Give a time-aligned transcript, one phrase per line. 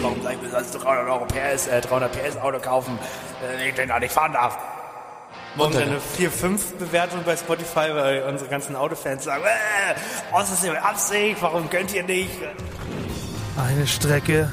[0.00, 2.98] Warum soll ich mir sonst 300 Euro PS, äh, 300 PS Auto kaufen,
[3.42, 4.58] äh, ich den gar nicht fahren darf?
[5.56, 11.36] Morgen eine 4-5-Bewertung bei Spotify, weil unsere ganzen Autofans sagen, äh, aus ist mit Absicht,
[11.40, 12.30] warum könnt ihr nicht?
[13.56, 14.50] Eine Strecke,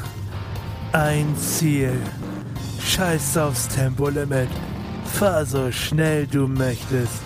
[0.94, 2.02] ein Ziel.
[2.86, 4.50] Scheiß aufs Tempolimit.
[5.20, 7.22] Fahr so schnell du möchtest.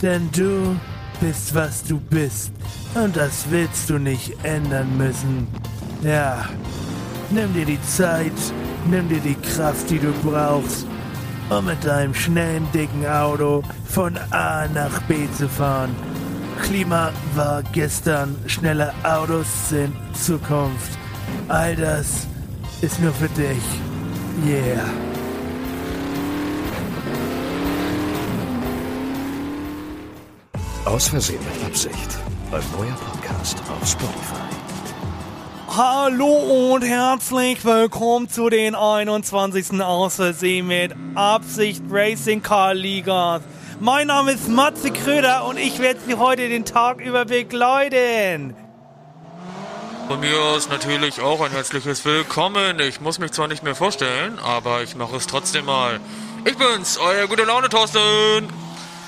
[0.00, 0.76] Denn du
[1.20, 2.52] bist, was du bist.
[2.94, 5.48] Und das willst du nicht ändern müssen.
[6.02, 6.46] Ja,
[7.32, 8.32] nimm dir die Zeit,
[8.90, 10.86] nimm dir die Kraft, die du brauchst,
[11.50, 15.94] um mit deinem schnellen, dicken Auto von A nach B zu fahren.
[16.62, 20.98] Klima war gestern, schnelle Autos sind Zukunft.
[21.48, 22.26] All das
[22.80, 23.62] ist nur für dich.
[24.46, 24.84] Yeah.
[30.84, 32.18] Aus Versehen mit Absicht.
[32.50, 34.62] Ein neuer Podcast auf Spotify.
[35.74, 39.80] Hallo und herzlich willkommen zu den 21.
[39.80, 43.40] Aus Versehen mit Absicht Racing Car Liga.
[43.80, 48.54] Mein Name ist Matze Kröder und ich werde Sie heute den Tag über begleiten.
[50.08, 52.78] Von mir aus natürlich auch ein herzliches Willkommen.
[52.80, 56.00] Ich muss mich zwar nicht mehr vorstellen, aber ich mache es trotzdem mal.
[56.44, 58.52] Ich bin's, euer gute Laune Thorsten.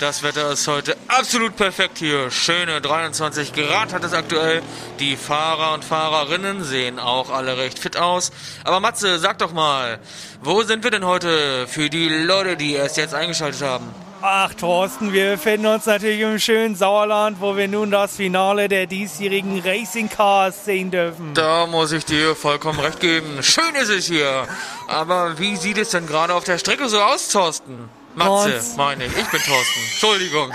[0.00, 2.31] Das Wetter ist heute absolut perfekt hier.
[2.31, 4.61] Schöne 23 Grad hat es aktuell.
[4.98, 8.33] Die Fahrer und Fahrerinnen sehen auch alle recht fit aus.
[8.65, 10.00] Aber Matze, sag doch mal,
[10.42, 13.87] wo sind wir denn heute für die Leute, die erst jetzt eingeschaltet haben?
[14.21, 18.87] Ach, Thorsten, wir befinden uns natürlich im schönen Sauerland, wo wir nun das Finale der
[18.87, 21.34] diesjährigen Racing Cars sehen dürfen.
[21.34, 23.43] Da muss ich dir vollkommen recht geben.
[23.43, 24.49] Schön ist es hier.
[24.88, 27.91] Aber wie sieht es denn gerade auf der Strecke so aus, Thorsten?
[28.14, 29.16] Matze, Ganz- meine ich.
[29.16, 29.80] Ich bin Thorsten.
[29.92, 30.52] Entschuldigung.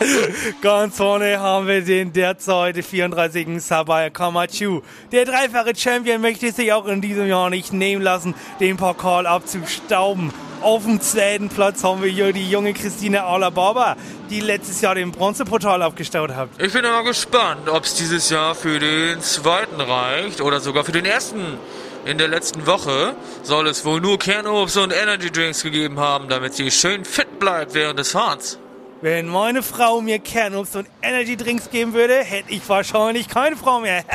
[0.62, 3.60] Ganz vorne haben wir den derzeit 34.
[3.60, 4.82] Sabaya Kamachu.
[5.10, 10.32] Der dreifache Champion möchte sich auch in diesem Jahr nicht nehmen lassen, den Pokal abzustauben.
[10.62, 13.96] Auf dem zweiten Platz haben wir hier die junge Christine Alababa,
[14.30, 16.48] die letztes Jahr den Bronzepokal abgestaut hat.
[16.58, 20.92] Ich bin aber gespannt, ob es dieses Jahr für den zweiten reicht oder sogar für
[20.92, 21.58] den ersten.
[22.08, 26.54] In der letzten Woche soll es wohl nur Kernobst und Energy Drinks gegeben haben, damit
[26.54, 28.58] sie schön fit bleibt während des Fahrens.
[29.02, 33.80] Wenn meine Frau mir Kernobst und Energy Drinks geben würde, hätte ich wahrscheinlich keine Frau
[33.80, 34.06] mehr.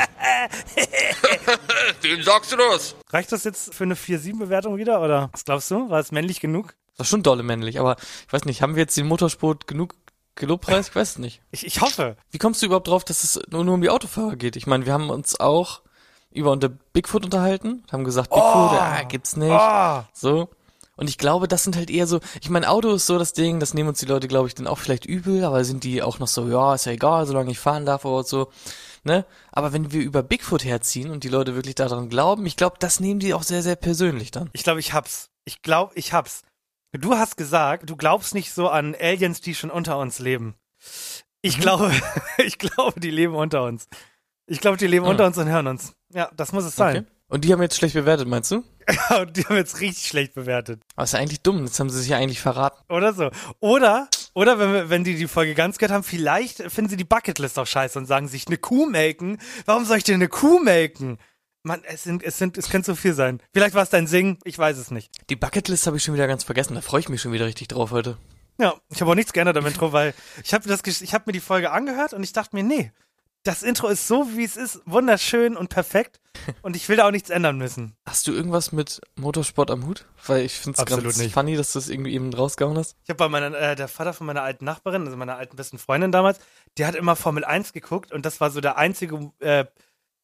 [2.02, 2.96] Wem sagst du das?
[3.12, 5.30] Reicht das jetzt für eine 4-7-Bewertung wieder, oder?
[5.32, 5.92] Was glaubst du?
[5.92, 6.74] War es männlich genug?
[6.98, 9.94] Das ist schon dolle männlich, aber ich weiß nicht, haben wir jetzt den Motorsport genug
[10.34, 10.90] gelobpreist?
[10.90, 11.44] Ich weiß es nicht.
[11.52, 12.18] Ich, ich hoffe.
[12.32, 14.56] Wie kommst du überhaupt drauf, dass es nur, nur um die Autofahrer geht?
[14.56, 15.83] Ich meine, wir haben uns auch
[16.34, 19.52] über unter Bigfoot unterhalten, haben gesagt, Bigfoot, ja, gibt's nicht.
[19.52, 20.50] Ah, So.
[20.96, 23.60] Und ich glaube, das sind halt eher so, ich meine, Auto ist so das Ding,
[23.60, 26.20] das nehmen uns die Leute, glaube ich, dann auch vielleicht übel, aber sind die auch
[26.20, 28.52] noch so, ja, ist ja egal, solange ich fahren darf oder so,
[29.04, 29.26] ne?
[29.52, 33.00] Aber wenn wir über Bigfoot herziehen und die Leute wirklich daran glauben, ich glaube, das
[33.00, 34.52] nehmen die auch sehr, sehr persönlich dann.
[34.54, 35.32] Ich glaube, ich hab's.
[35.46, 36.44] Ich glaube, ich hab's.
[36.92, 40.54] Du hast gesagt, du glaubst nicht so an Aliens, die schon unter uns leben.
[41.42, 41.92] Ich glaube,
[42.38, 43.88] ich glaube, die leben unter uns.
[44.48, 45.09] Ich glaube, die leben Ah.
[45.09, 45.94] unter uns und hören uns.
[46.14, 46.98] Ja, das muss es sein.
[46.98, 47.08] Okay.
[47.30, 48.64] Und die haben jetzt schlecht bewertet, meinst du?
[49.09, 50.81] Ja, und die haben jetzt richtig schlecht bewertet.
[50.96, 52.84] Aber ist ja eigentlich dumm, jetzt haben sie sich ja eigentlich verraten.
[52.90, 53.32] Oder so.
[53.62, 57.06] Oder, oder wenn, wir, wenn die die Folge ganz gehört haben, vielleicht finden sie die
[57.06, 59.40] Bucketlist auch scheiße und sagen sich, eine Kuh melken?
[59.66, 61.18] Warum soll ich denn eine Kuh melken?
[61.64, 63.42] Mann, es sind, es sind, es könnte so viel sein.
[63.53, 65.09] Vielleicht war es dein Singen, ich weiß es nicht.
[65.30, 67.70] Die Bucketlist habe ich schon wieder ganz vergessen, da freue ich mich schon wieder richtig
[67.70, 68.18] drauf heute.
[68.59, 71.32] Ja, ich habe auch nichts geändert am Intro, weil ich habe das, ich habe mir
[71.34, 72.92] die Folge angehört und ich dachte mir, nee,
[73.44, 76.20] das Intro ist so, wie es ist, wunderschön und perfekt
[76.62, 77.96] und ich will da auch nichts ändern müssen.
[78.06, 80.06] Hast du irgendwas mit Motorsport am Hut?
[80.26, 81.34] Weil ich finde es ganz nicht.
[81.34, 82.96] funny, dass du es irgendwie eben rausgehauen hast.
[83.03, 85.78] Ich habe bei meiner, äh, der Vater von meiner alten Nachbarin, also meiner alten besten
[85.78, 86.40] Freundin damals,
[86.78, 89.66] der hat immer Formel 1 geguckt und das war so der einzige äh,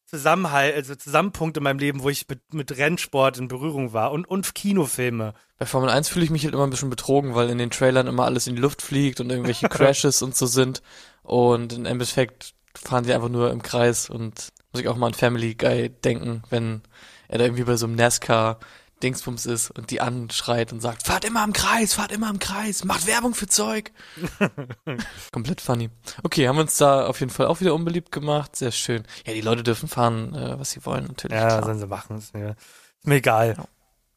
[0.06, 4.26] Zusammenhalt, also Zusammenpunkt in meinem Leben, wo ich mit, mit Rennsport in Berührung war und,
[4.26, 5.34] und Kinofilme.
[5.56, 8.08] Bei Formel 1 fühle ich mich halt immer ein bisschen betrogen, weil in den Trailern
[8.08, 10.82] immer alles in die Luft fliegt und irgendwelche Crashes und so sind.
[11.22, 15.14] Und im Endeffekt fahren sie einfach nur im Kreis und muss ich auch mal an
[15.14, 16.82] Family Guy denken, wenn
[17.28, 18.58] er da irgendwie bei so einem NASCAR
[19.02, 22.84] Dingsbums ist und die anschreit und sagt, fahrt immer im Kreis, fahrt immer im Kreis,
[22.84, 23.92] macht Werbung für Zeug.
[25.32, 25.90] Komplett funny.
[26.22, 28.56] Okay, haben wir uns da auf jeden Fall auch wieder unbeliebt gemacht.
[28.56, 29.04] Sehr schön.
[29.26, 31.36] Ja, die Leute dürfen fahren, äh, was sie wollen, natürlich.
[31.36, 31.64] Ja, klar.
[31.64, 32.18] sollen sie machen.
[32.18, 33.54] Ist mir, ist mir egal.
[33.56, 33.64] Ja.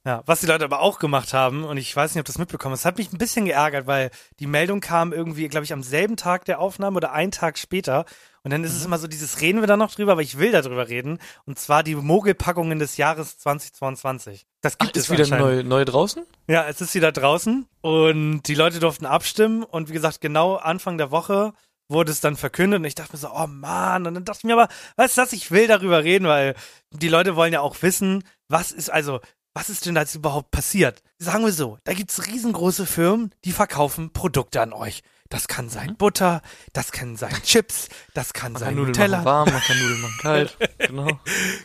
[0.05, 2.73] Ja, was die Leute aber auch gemacht haben, und ich weiß nicht, ob das mitbekommen
[2.73, 6.17] hast, hat mich ein bisschen geärgert, weil die Meldung kam irgendwie, glaube ich, am selben
[6.17, 8.05] Tag der Aufnahme oder einen Tag später.
[8.43, 10.51] Und dann ist es immer so, dieses reden wir da noch drüber, aber ich will
[10.51, 11.19] darüber reden.
[11.45, 14.45] Und zwar die Mogelpackungen des Jahres 2022.
[14.59, 16.25] Das Ach, gibt es ist wieder neu, neu draußen?
[16.47, 20.97] Ja, es ist wieder draußen und die Leute durften abstimmen und wie gesagt, genau Anfang
[20.97, 21.53] der Woche
[21.87, 24.43] wurde es dann verkündet und ich dachte mir so, oh Mann, und dann dachte ich
[24.43, 24.67] mir aber,
[24.97, 26.55] weißt du was, ich will darüber reden, weil
[26.91, 29.21] die Leute wollen ja auch wissen, was ist also,
[29.53, 31.03] was ist denn da jetzt überhaupt passiert?
[31.19, 35.03] Sagen wir so, da gibt's riesengroße Firmen, die verkaufen Produkte an euch.
[35.29, 36.41] Das kann sein Butter,
[36.73, 39.17] das kann sein Chips, das kann Man sein kann Nudeln Nutella.
[39.17, 40.57] machen warm, man kann Nudeln machen kalt.
[40.77, 41.19] Genau.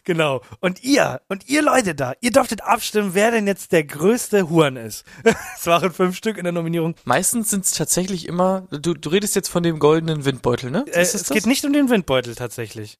[0.05, 0.43] Genau.
[0.61, 4.77] Und ihr, und ihr Leute da, ihr durftet abstimmen, wer denn jetzt der größte Huren
[4.77, 5.05] ist.
[5.57, 6.95] es waren fünf Stück in der Nominierung.
[7.05, 10.85] Meistens sind es tatsächlich immer, du, du redest jetzt von dem goldenen Windbeutel, ne?
[10.89, 12.99] Äh, es das geht nicht um den Windbeutel tatsächlich.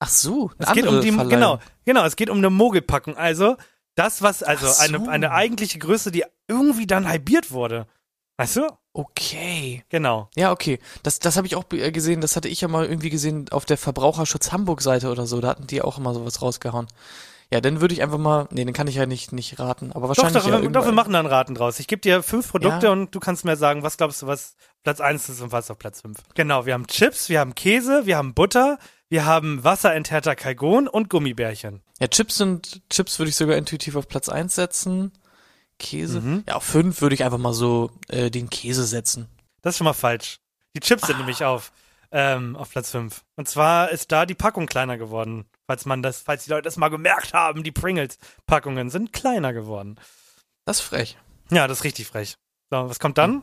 [0.00, 3.16] Ach so, eine Es geht um die, genau, genau, es geht um eine Mogelpackung.
[3.16, 3.56] Also,
[3.98, 4.80] das, was, also so.
[4.80, 7.86] eine, eine eigentliche Größe, die irgendwie dann halbiert wurde.
[8.36, 8.68] Weißt du?
[8.92, 9.84] Okay.
[9.88, 10.30] Genau.
[10.36, 10.78] Ja, okay.
[11.02, 13.64] Das, das habe ich auch äh, gesehen, das hatte ich ja mal irgendwie gesehen auf
[13.64, 16.86] der Verbraucherschutz Hamburg Seite oder so, da hatten die auch immer sowas rausgehauen.
[17.52, 20.02] Ja, dann würde ich einfach mal, nee, den kann ich ja nicht, nicht raten, aber
[20.02, 21.80] Doch, wahrscheinlich doch, ja wir, doch, wir machen da einen Raten draus.
[21.80, 22.92] Ich gebe dir fünf Produkte Ja.
[22.92, 24.54] und du kannst mir sagen, was glaubst du, was
[24.84, 26.18] Platz eins ist und was auf Platz fünf.
[26.34, 28.78] Genau, wir haben Chips, wir haben Käse, wir haben Butter,
[29.08, 31.82] wir haben wasserenthärter Kalgon und Gummibärchen.
[32.00, 35.12] Ja, Chips sind, Chips würde ich sogar intuitiv auf Platz eins setzen.
[35.78, 36.20] Käse.
[36.20, 36.44] Mhm.
[36.46, 39.28] Ja, auf fünf würde ich einfach mal so äh, den Käse setzen.
[39.62, 40.40] Das ist schon mal falsch.
[40.74, 41.72] Die Chips sind nämlich auf,
[42.10, 43.24] ähm, auf Platz 5.
[43.36, 45.46] Und zwar ist da die Packung kleiner geworden.
[45.66, 49.98] Falls man das, falls die Leute das mal gemerkt haben, die Pringles-Packungen sind kleiner geworden.
[50.64, 51.16] Das ist frech.
[51.50, 52.36] Ja, das ist richtig frech.
[52.70, 53.42] So, was kommt dann?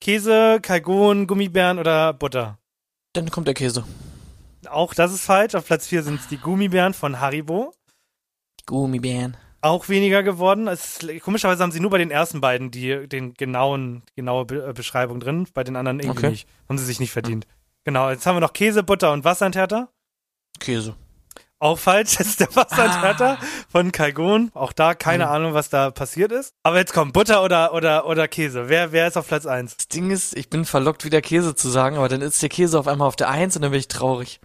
[0.00, 2.58] Käse, Kalgon, Gummibären oder Butter?
[3.12, 3.84] Dann kommt der Käse.
[4.70, 5.54] Auch das ist falsch.
[5.54, 7.74] Auf Platz 4 sind es die Gummibären von Haribo.
[8.66, 9.36] Gummibären.
[9.60, 10.66] Auch weniger geworden.
[10.66, 14.72] Es, komischerweise haben sie nur bei den ersten beiden die den genauen, genaue Be äh,
[14.72, 15.46] Beschreibung drin.
[15.54, 16.30] Bei den anderen irgendwie Okay.
[16.30, 16.48] nicht.
[16.68, 17.46] Haben sie sich nicht verdient.
[17.84, 19.88] Genau, jetzt haben wir noch Käse, Butter und Wasserenthärter.
[20.58, 20.94] Käse.
[21.60, 23.44] Auch falsch, das ist der Wasserenthärter Ah.
[23.68, 24.50] von Kalgon.
[24.54, 25.30] Auch da keine Mhm.
[25.30, 26.54] Ahnung, was da passiert ist.
[26.64, 28.68] Aber jetzt kommt Butter oder, oder, oder Käse.
[28.68, 29.76] Wer, wer ist auf Platz 1?
[29.76, 32.78] Das Ding ist, ich bin verlockt, wieder Käse zu sagen, aber dann ist der Käse
[32.80, 34.40] auf einmal auf der Eins und dann bin ich traurig.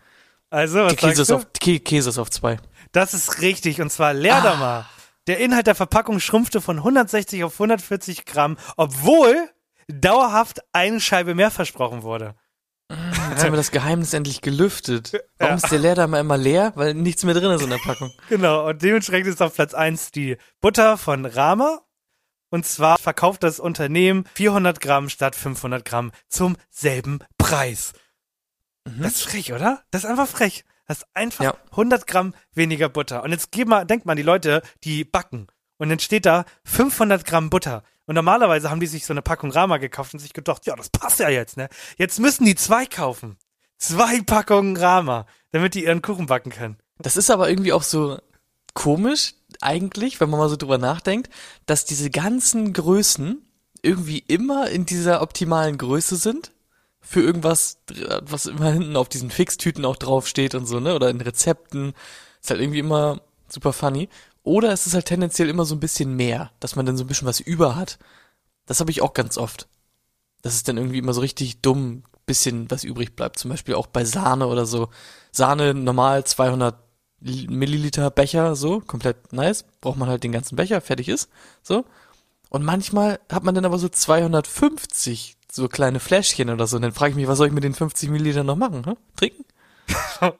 [0.50, 2.58] Also, was Der Käse ist auf, Kä Käse ist auf zwei.
[2.92, 4.86] Das ist richtig, und zwar Leerdammer.
[4.88, 4.90] Ah.
[5.28, 9.36] Der Inhalt der Verpackung schrumpfte von 160 auf 140 Gramm, obwohl
[9.88, 12.36] dauerhaft eine Scheibe mehr versprochen wurde.
[12.90, 15.12] Jetzt haben wir das Geheimnis endlich gelüftet.
[15.38, 16.72] Warum ist der Leerdammer immer leer?
[16.76, 18.12] Weil nichts mehr drin ist in der Packung.
[18.30, 21.82] Genau, und dementsprechend ist auf Platz 1 die Butter von Rama.
[22.50, 27.92] Und zwar verkauft das Unternehmen 400 Gramm statt 500 Gramm zum selben Preis.
[29.02, 29.84] Das ist frech, oder?
[29.92, 30.66] Das ist einfach frech.
[30.88, 31.58] Das ist einfach Ja.
[31.72, 33.24] 100 Gramm weniger Butter.
[33.24, 35.48] Und jetzt mal, denkt mal an die Leute, die backen.
[35.78, 37.84] Und dann steht da 500 Gramm Butter.
[38.06, 40.90] Und normalerweise haben die sich so eine Packung Rama gekauft und sich gedacht, ja, das
[40.90, 41.68] passt ja jetzt, ne?
[41.98, 43.38] Jetzt müssen die zwei kaufen.
[43.78, 46.78] Zwei Packungen Rama, damit die ihren Kuchen backen können.
[47.00, 48.20] Das ist aber irgendwie auch so
[48.74, 51.30] komisch, eigentlich, wenn man mal so drüber nachdenkt,
[51.66, 53.42] dass diese ganzen Größen
[53.82, 56.52] irgendwie immer in dieser optimalen Größe sind.
[57.08, 57.78] Für irgendwas,
[58.22, 60.94] was immer hinten auf diesen Fixtüten auch draufsteht und so, ne?
[60.94, 61.94] Oder in Rezepten.
[62.42, 64.10] Ist halt irgendwie immer super funny.
[64.44, 67.08] Oder es ist halt tendenziell immer so ein bisschen mehr, dass man dann so ein
[67.08, 67.98] bisschen was über hat.
[68.66, 69.68] Das habe ich auch ganz oft.
[70.42, 73.40] Dass es dann irgendwie immer so richtig dumm bisschen was übrig bleibt.
[73.40, 74.90] Zum Beispiel auch bei Sahne oder so.
[75.32, 76.76] Sahne normal 200
[77.22, 79.66] Li- Milliliter Becher, so, komplett nice.
[79.82, 81.30] Braucht man halt den ganzen Becher, fertig ist,
[81.64, 81.86] so.
[82.50, 86.78] Und manchmal hat man dann aber so 250 so kleine Fläschchen oder so.
[86.78, 88.86] Und dann frage ich mich, was soll ich mit den 50 Millilitern noch machen?
[88.86, 88.98] Hm?
[89.16, 89.46] Trinken?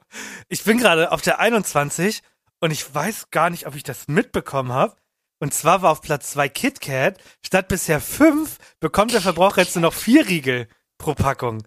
[0.48, 2.22] Ich bin gerade auf der 21
[2.60, 4.96] und ich weiß gar nicht, ob ich das mitbekommen habe.
[5.40, 7.18] Und zwar war auf Platz 2 KitKat.
[7.44, 11.62] Statt bisher 5 bekommt der Verbraucher jetzt nur noch 4 Riegel pro Packung.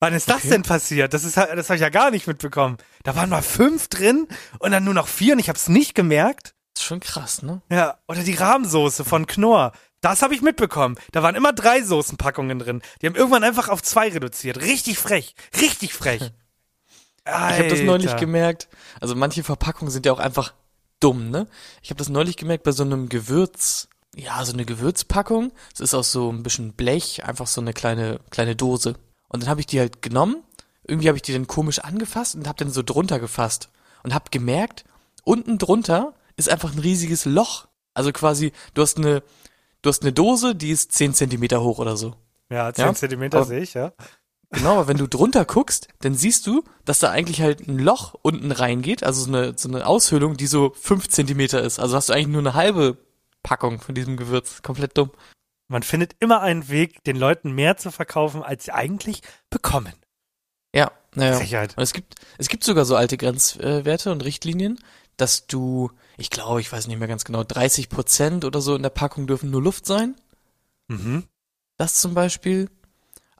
[0.00, 0.50] Wann ist das Okay.
[0.50, 1.14] denn passiert?
[1.14, 2.76] Das ist das habe ich ja gar nicht mitbekommen.
[3.04, 4.28] Da waren mal 5 drin
[4.58, 6.54] und dann nur noch 4 und ich habe es nicht gemerkt.
[6.74, 7.62] Das ist schon krass, ne?
[7.70, 9.72] Ja, oder die Rahmsoße von Knorr.
[10.04, 10.96] Das habe ich mitbekommen.
[11.12, 12.82] Da waren immer drei Soßenpackungen drin.
[13.00, 14.60] Die haben irgendwann einfach auf zwei reduziert.
[14.60, 15.34] Richtig frech.
[15.58, 16.30] Richtig frech.
[17.26, 18.20] Ich habe das neulich Alter.
[18.20, 18.68] gemerkt.
[19.00, 20.52] Also manche Verpackungen sind ja auch einfach
[21.00, 21.46] dumm, ne?
[21.80, 25.50] Ich habe das neulich gemerkt bei so einem Gewürz, ja, so eine Gewürzpackung.
[25.72, 28.96] Es ist aus so ein bisschen Blech, einfach so eine kleine kleine Dose.
[29.30, 30.42] Und dann habe ich die halt genommen.
[30.86, 33.70] Irgendwie habe ich die dann komisch angefasst und habe dann so drunter gefasst
[34.02, 34.84] und habe gemerkt,
[35.22, 37.68] unten drunter ist einfach ein riesiges Loch.
[37.94, 39.22] Also quasi, du hast eine,
[39.84, 42.14] du hast eine Dose, die ist 10 Zentimeter hoch oder so.
[42.50, 43.92] Ja, 10 Ja, Zentimeter sehe ich, ja.
[44.50, 48.14] Genau, aber wenn du drunter guckst, dann siehst du, dass da eigentlich halt ein Loch
[48.22, 51.80] unten reingeht, also so eine, so eine Aushöhlung, die so 5 Zentimeter ist.
[51.80, 52.98] Also hast du eigentlich nur eine halbe
[53.42, 54.62] Packung von diesem Gewürz.
[54.62, 55.10] Komplett dumm.
[55.68, 59.94] Man findet immer einen Weg, den Leuten mehr zu verkaufen, als sie eigentlich bekommen.
[60.74, 61.36] Ja, naja.
[61.36, 61.76] Sicherheit.
[61.76, 64.78] Und es gibt, es gibt sogar so alte Grenzwerte und Richtlinien,
[65.16, 68.82] dass du, ich glaube, ich weiß nicht mehr ganz genau, 30 Prozent oder so in
[68.82, 70.14] der Packung dürfen nur Luft sein.
[70.88, 71.24] Mhm.
[71.76, 72.70] Das zum Beispiel.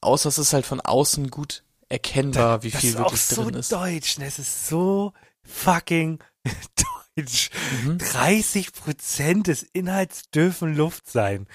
[0.01, 3.45] Außer es ist halt von außen gut erkennbar, wie das viel ist auch wirklich so
[3.45, 3.73] drin ist.
[3.73, 4.27] deutsch, ne?
[4.27, 5.13] Es ist so
[5.43, 6.19] fucking
[7.17, 7.51] deutsch.
[7.85, 7.99] Mhm.
[7.99, 11.47] 30 Prozent des Inhalts dürfen Luft sein.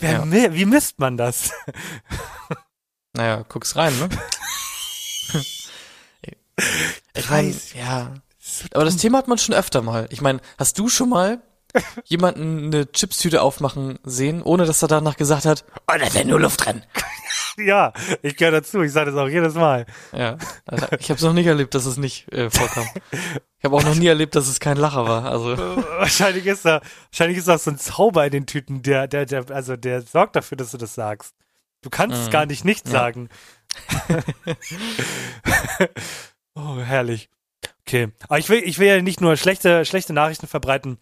[0.00, 0.54] Wer, Ja.
[0.54, 1.50] Wie misst man das?
[3.12, 4.08] Naja, guck's rein, ne?
[7.14, 7.74] ich mein, 30.
[7.74, 8.14] ja.
[8.58, 8.96] So Aber das.
[8.96, 10.06] Thema hat man schon öfter mal.
[10.10, 11.40] Ich meine, hast du schon mal
[12.04, 16.24] jemanden eine Chipstüte aufmachen sehen, ohne dass er danach gesagt hat, oh, da ist ja
[16.24, 16.82] nur Luft drin.
[17.58, 17.92] ja,
[18.22, 18.82] ich gehöre dazu.
[18.82, 19.86] Ich sage das auch jedes Mal.
[20.12, 22.86] Ja, also ich habe es noch nicht erlebt, dass es nicht äh, vorkam.
[23.58, 25.24] Ich habe auch noch nie erlebt, dass es kein Lacher war.
[25.24, 29.24] Also wahrscheinlich ist da, wahrscheinlich ist da so ein Zauber in den Tüten, der, der,
[29.24, 31.34] der, also der sorgt dafür, dass du das sagst.
[31.80, 32.30] Du kannst es Mhm.
[32.30, 32.92] gar nicht nicht Ja.
[32.92, 33.30] sagen.
[36.54, 37.30] oh, herrlich.
[37.86, 38.08] Okay.
[38.28, 40.98] Aber ich will, ich will ja nicht nur schlechte, schlechte Nachrichten verbreiten.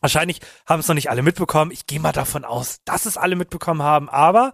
[0.00, 1.70] Wahrscheinlich haben es noch nicht alle mitbekommen.
[1.70, 4.08] Ich gehe mal davon aus, dass es alle mitbekommen haben.
[4.08, 4.52] Aber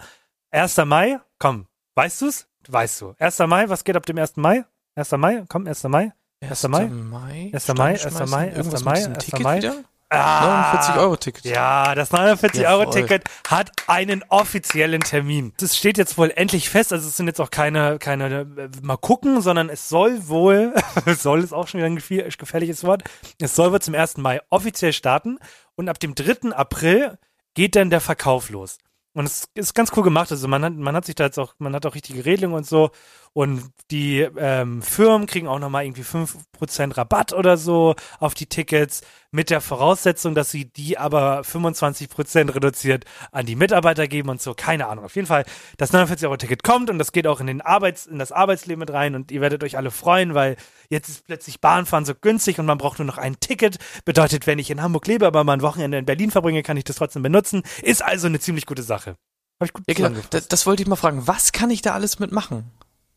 [0.51, 0.77] 1.
[0.85, 2.47] Mai, komm, weißt du's?
[2.69, 3.15] Weißt du.
[3.19, 3.39] 1.
[3.41, 4.37] Mai, was geht ab dem 1.
[4.37, 4.65] Mai?
[4.95, 5.11] 1.
[5.13, 5.85] Mai, komm, 1.
[5.85, 6.13] Mai.
[6.41, 6.69] 1.
[6.69, 6.87] Mai?
[6.87, 7.51] Mai.
[7.53, 7.69] 1.
[7.75, 8.01] Mai, 1.
[8.01, 8.85] Steinschmeißen, Mai, irgendwas 1.
[8.85, 9.25] mit Mai, diesem 1.
[9.25, 9.73] Ticket Mai.
[10.11, 10.25] Wieder?
[10.25, 11.45] Ah, 49 Euro Ticket.
[11.45, 15.53] Ja, das 49-Euro-Ticket hat einen offiziellen Termin.
[15.59, 16.93] Das steht jetzt wohl endlich fest.
[16.93, 20.75] Also es sind jetzt auch keine, keine äh, mal gucken, sondern es soll wohl,
[21.07, 23.05] soll ist auch schon wieder ein gefährliches Wort,
[23.41, 24.19] es soll wohl zum 1.
[24.19, 25.39] Mai offiziell starten
[25.77, 26.53] und ab dem 3.
[26.53, 27.19] April
[27.55, 28.79] geht dann der Verkauf los.
[29.13, 30.31] Und es ist ganz cool gemacht.
[30.31, 32.67] Also man hat, man hat sich da jetzt auch, man hat auch richtige Regelungen und
[32.67, 32.91] so.
[33.33, 39.03] Und die ähm, Firmen kriegen auch nochmal irgendwie 5% Rabatt oder so auf die Tickets
[39.31, 44.55] mit der Voraussetzung, dass sie die aber 25% reduziert an die Mitarbeiter geben und so.
[44.55, 45.05] Keine Ahnung.
[45.05, 45.45] Auf jeden Fall,
[45.77, 49.15] das 49-Euro-Ticket kommt und das geht auch in, den Arbeits-, in das Arbeitsleben mit rein
[49.15, 50.57] und ihr werdet euch alle freuen, weil
[50.89, 53.79] jetzt ist plötzlich Bahnfahren so günstig und man braucht nur noch ein Ticket.
[54.05, 56.85] Bedeutet, wenn ich in Hamburg lebe, aber mal ein Wochenende in Berlin verbringe, kann ich
[56.85, 57.63] das trotzdem benutzen.
[57.83, 59.15] Ist also eine ziemlich gute Sache.
[59.61, 60.21] Hab ich gut Ja, genau.
[60.31, 61.29] Das, das wollte ich mal fragen.
[61.29, 62.73] Was kann ich da alles mitmachen?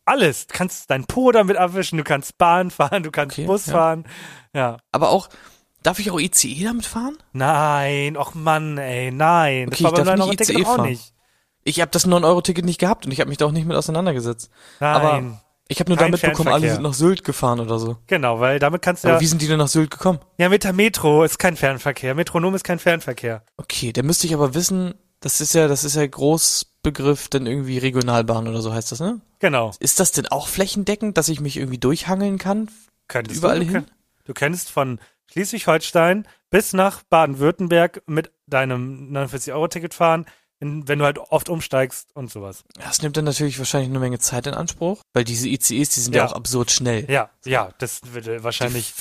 [0.06, 0.48] Alles.
[0.48, 3.74] Du kannst dein Po damit abwischen, du kannst Bahn fahren, du kannst Okay, Bus ja.
[3.74, 4.04] fahren.
[4.54, 4.78] Ja.
[4.92, 5.30] Aber auch,
[5.82, 7.18] darf ich auch ICE damit fahren?
[7.32, 9.68] Nein, och Mann, ey, nein.
[9.68, 11.14] Okay, ich darf beim nicht 9-Euro-Ticket ICE auch nicht.
[11.64, 14.50] Ich habe das 9-Euro-Ticket nicht gehabt und ich habe mich da auch nicht mit auseinandergesetzt.
[14.82, 14.96] Nein.
[14.96, 17.96] Aber ich habe nur Kein damit bekommen, alle sind nach Sylt gefahren oder so.
[18.08, 20.20] genau, weil damit kannst du Aber ja, wie sind die denn nach Sylt gekommen?
[20.38, 22.16] ja mit der Metro ist kein Fernverkehr.
[22.16, 23.44] Metronom ist kein Fernverkehr.
[23.56, 27.78] Okay, dann müsste ich aber wissen, das ist ja, das ist ja Großbegriff, dann irgendwie
[27.78, 29.22] Regionalbahn oder so heißt das, ne?
[29.44, 29.74] Genau.
[29.80, 32.72] Ist das denn auch flächendeckend, dass ich mich irgendwie durchhangeln kann?
[33.10, 33.88] Könntest Überall du, hin?
[34.24, 40.28] Du kennst von Schleswig-Holstein bis nach Baden-Württemberg mit deinem 49-Euro-Ticket fahren,
[40.62, 42.64] wenn du halt oft umsteigst und sowas.
[42.82, 46.16] Das nimmt dann natürlich wahrscheinlich eine Menge Zeit in Anspruch, weil diese ICEs, die sind
[46.16, 46.30] ja, Ja.
[46.30, 47.12] auch absurd schnell.
[47.12, 48.94] Ja, ja, das würde wahrscheinlich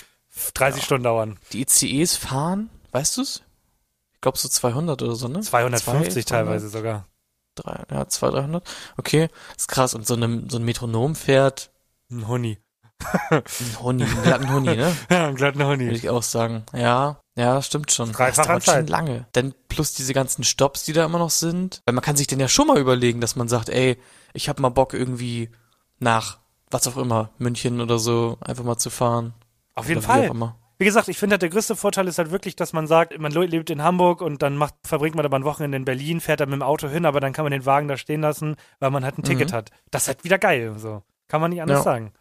[0.54, 1.38] 30 Stunden dauern.
[1.52, 3.44] Die ICEs fahren, weißt du's?
[4.14, 5.40] Ich glaube so 200 oder so, ne?
[5.40, 7.06] 250 200, teilweise sogar.
[7.54, 8.71] Drei, ja, 200, 300.
[8.97, 9.94] Okay, ist krass.
[9.94, 11.71] Und so, eine, so ein Metronom fährt
[12.11, 12.59] Ein Huni.
[13.30, 13.42] ein
[13.80, 14.97] Huni, einen glatten Huni, ne?
[15.11, 15.90] Ja, einen glatten Würde Huni.
[15.90, 16.64] ich auch sagen.
[16.73, 18.12] Ja, ja, stimmt schon.
[18.12, 19.26] Dreifach das dauert schon lange.
[19.35, 21.80] Denn plus diese ganzen Stops, die da immer noch sind.
[21.87, 23.99] Weil man kann sich denn ja schon mal überlegen, dass man sagt, ey,
[24.35, 25.50] ich hab mal Bock irgendwie
[25.99, 26.38] nach,
[26.71, 29.35] was auch immer, München oder so, einfach mal zu fahren.
[29.75, 30.30] Auf jeden Fall.
[30.82, 33.30] Wie gesagt, ich finde halt der größte Vorteil ist halt wirklich, dass man sagt, man
[33.30, 36.40] le- lebt in Hamburg und dann macht, verbringt man aber ein Wochenende in Berlin, fährt
[36.40, 38.90] dann mit dem Auto hin, aber dann kann man den Wagen da stehen lassen, weil
[38.90, 39.70] man halt ein Ticket hat.
[39.92, 40.74] Das ist halt wieder geil.
[40.78, 41.04] So.
[41.28, 41.82] Kann man nicht anders Ja.
[41.84, 42.12] sagen.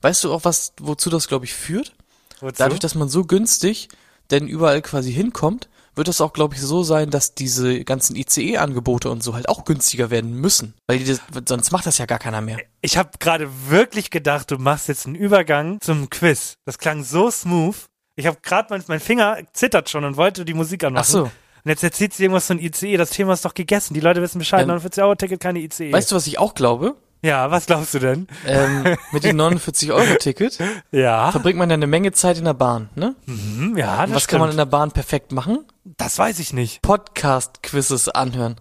[0.00, 1.92] Weißt du auch, was, wozu das, glaube ich, führt?
[2.40, 2.54] Wozu?
[2.56, 3.88] Dadurch, dass man so günstig
[4.30, 9.10] denn überall quasi hinkommt, wird es auch, glaube ich, so sein, dass diese ganzen ICE-Angebote
[9.10, 10.72] und so halt auch günstiger werden müssen.
[10.86, 12.58] Weil die das, sonst macht das ja gar keiner mehr.
[12.80, 16.54] ich habe gerade wirklich gedacht, du machst jetzt einen Übergang zum Quiz.
[16.64, 17.76] Das klang so smooth.
[18.16, 21.04] Ich habe gerade, mein, mein Finger zittert schon und wollte die Musik anmachen.
[21.06, 21.22] Ach so.
[21.22, 22.96] Und jetzt erzählt sie irgendwas von ICE.
[22.96, 23.94] Das Thema ist doch gegessen.
[23.94, 24.66] Die Leute wissen Bescheid.
[24.66, 24.74] Ja.
[24.74, 25.92] 49-Euro-Ticket, keine ICE.
[25.92, 26.96] Weißt du, was ich auch glaube?
[27.22, 28.26] ja, was glaubst du denn?
[28.46, 30.58] Ähm, mit dem 49-Euro-Ticket
[30.90, 31.30] Ja.
[31.30, 33.14] verbringt man ja eine Menge Zeit in der Bahn, ne?
[33.26, 34.72] Hm, ja, das Was kann man in stimmt.
[34.72, 35.66] der Bahn perfekt machen?
[35.84, 36.80] Das weiß ich nicht.
[36.80, 38.56] Podcast-Quizzes anhören.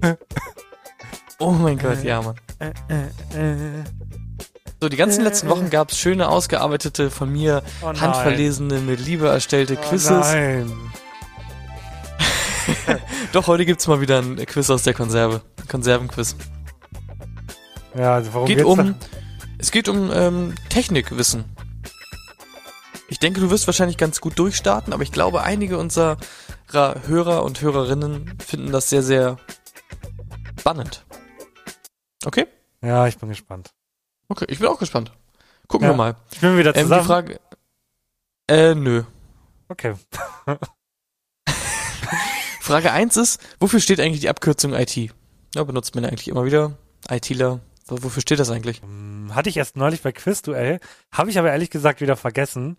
[1.40, 2.36] Oh mein Gott, ja, Mann.
[2.60, 3.82] Äh,
[4.80, 9.78] So, die ganzen letzten Wochen gab's schöne, ausgearbeitete, von mir Oh handverlesene, mit Liebe erstellte
[9.80, 10.10] Oh Quizzes.
[10.10, 10.70] nein.
[13.32, 15.42] Doch, heute gibt's mal wieder ein Quiz aus der Konserve.
[15.68, 16.36] Konservenquiz.
[17.96, 18.94] Ja, also warum Geht geht's um,
[19.58, 21.44] es geht um ähm, Technikwissen.
[23.08, 26.16] Ich denke, du wirst wahrscheinlich ganz gut durchstarten, aber ich glaube, einige unserer
[27.06, 29.36] Hörer und Hörerinnen finden das sehr, sehr
[30.58, 31.04] spannend.
[32.24, 32.46] Okay?
[32.82, 33.70] Ja, ich bin gespannt.
[34.34, 35.12] Okay, ich bin auch gespannt.
[35.68, 35.92] Gucken Ja.
[35.92, 36.16] wir mal.
[36.32, 37.04] Ich bin wieder Ähm, die zusammen.
[37.06, 37.40] Frage.
[38.48, 39.04] Äh, nö.
[39.68, 39.94] okay.
[42.60, 44.96] Frage 1 ist, wofür steht eigentlich die Abkürzung IT?
[45.54, 46.76] Ja, benutzt man eigentlich immer wieder.
[47.08, 47.60] ITler.
[47.86, 48.80] Wofür steht das eigentlich?
[48.82, 50.80] Hm, Hatte ich erst neulich bei Quizduell,
[51.12, 52.76] habe ich aber ehrlich gesagt wieder vergessen.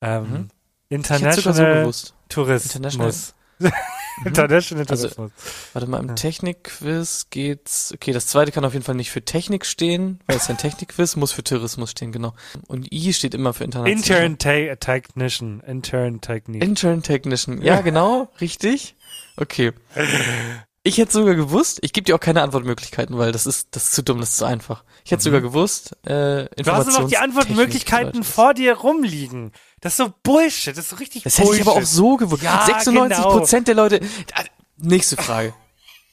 [0.00, 0.48] Ähm, Mhm.
[0.88, 2.14] So International gewusst.
[2.28, 3.34] Tourismus.
[3.58, 3.72] Mhm.
[4.24, 5.30] International Also- Tourismus.
[5.72, 6.14] Warte mal, im Ja.
[6.14, 7.92] Technikquiz geht's.
[7.94, 11.16] Okay, das zweite kann auf jeden Fall nicht für Technik stehen, weil es ein Technikquiz
[11.16, 12.32] muss für Tourismus stehen, genau.
[12.66, 14.24] Und I steht immer für international.
[14.24, 15.60] Intern Ta- Technician.
[15.60, 16.62] Intern Technique.
[16.64, 17.60] Intern Technician.
[17.62, 18.96] Ja, genau, richtig.
[19.36, 19.72] Okay.
[20.82, 23.92] Ich hätte sogar gewusst, ich gebe dir auch keine Antwortmöglichkeiten, weil das ist, das ist
[23.94, 24.84] zu dumm, das ist zu einfach.
[25.04, 26.48] Ich hätte sogar gewusst, äh, Mhm.
[26.58, 29.52] du hast auch die Antwortmöglichkeiten vor dir rumliegen.
[29.80, 30.76] Das ist so Bullshit.
[30.76, 31.66] Das ist so richtig Das hätte ich Bullshit.
[31.68, 32.42] aber auch so gewusst.
[32.42, 33.30] Ja, 96 genau.
[33.38, 34.00] Prozent der Leute.
[34.34, 34.42] Ah,
[34.78, 35.54] Nächste Frage.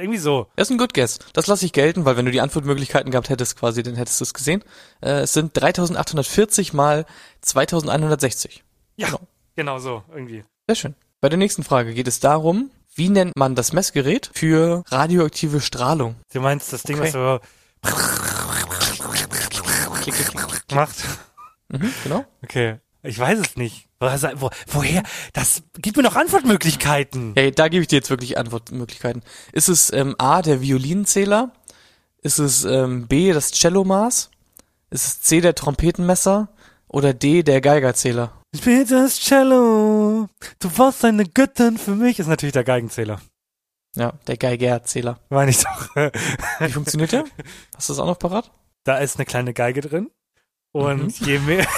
[0.00, 0.46] Irgendwie so.
[0.56, 1.18] Das ist ein Good Guess.
[1.34, 4.24] Das lasse ich gelten, weil wenn du die Antwortmöglichkeiten gehabt hättest, quasi, dann hättest du
[4.24, 4.62] es gesehen.
[5.02, 7.04] Äh, es sind 3840 mal
[7.42, 8.64] 2160.
[8.96, 9.20] Ja, Genau.
[9.56, 10.44] genau so, irgendwie.
[10.68, 10.94] Sehr schön.
[11.20, 16.14] Bei der nächsten Frage geht es darum, wie nennt man das Messgerät für radioaktive Strahlung?
[16.32, 17.06] Du meinst das Ding, Okay.
[17.06, 17.40] was so
[20.00, 20.62] Klick, klick, klick.
[20.74, 21.04] macht?
[21.68, 22.24] Mhm, genau.
[22.42, 22.76] Okay.
[23.02, 23.88] Ich weiß es nicht.
[24.04, 25.02] Was, wo, woher?
[25.32, 27.34] Das gib mir noch Antwortmöglichkeiten.
[27.36, 29.22] Ja, da gebe ich dir jetzt wirklich Antwortmöglichkeiten.
[29.52, 31.50] Ist es ähm, A, der Violinenzähler?
[32.22, 34.30] Ist es ähm, B, das Cellomaß?
[34.90, 36.48] Ist es C, der Trompetenmesser?
[36.88, 38.32] Oder D, der Geigerzähler?
[38.52, 40.28] Ich spiel das Cello.
[40.60, 42.18] Du warst eine Göttin für mich.
[42.20, 43.20] Ist natürlich der Geigenzähler.
[43.96, 45.18] Ja, der Geigerzähler.
[45.28, 45.94] Meine ich doch.
[46.60, 47.24] Wie funktioniert der?
[47.76, 48.50] Hast du das auch noch parat?
[48.84, 50.10] da ist eine kleine Geige drin.
[50.72, 51.26] Und Mhm.
[51.26, 51.66] je mehr.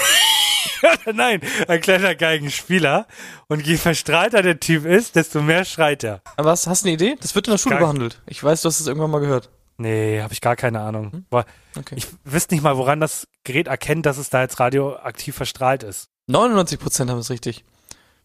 [1.13, 3.07] Nein, ein kleiner Geigenspieler.
[3.47, 6.21] Und je verstrahlter der Typ ist, desto mehr schreit er.
[6.35, 7.15] Aber was, hast du eine Idee?
[7.21, 8.21] Das wird in der Schule Gar- behandelt.
[8.27, 9.49] Ich weiß, du hast es irgendwann mal gehört.
[9.77, 11.11] Nee, habe ich gar keine Ahnung.
[11.11, 11.25] Hm?
[11.29, 11.45] Boah,
[11.77, 11.93] Okay.
[11.95, 16.07] Ich wüsste nicht mal, woran das Gerät erkennt, dass es da jetzt radioaktiv verstrahlt ist.
[16.27, 17.63] 99% haben es richtig.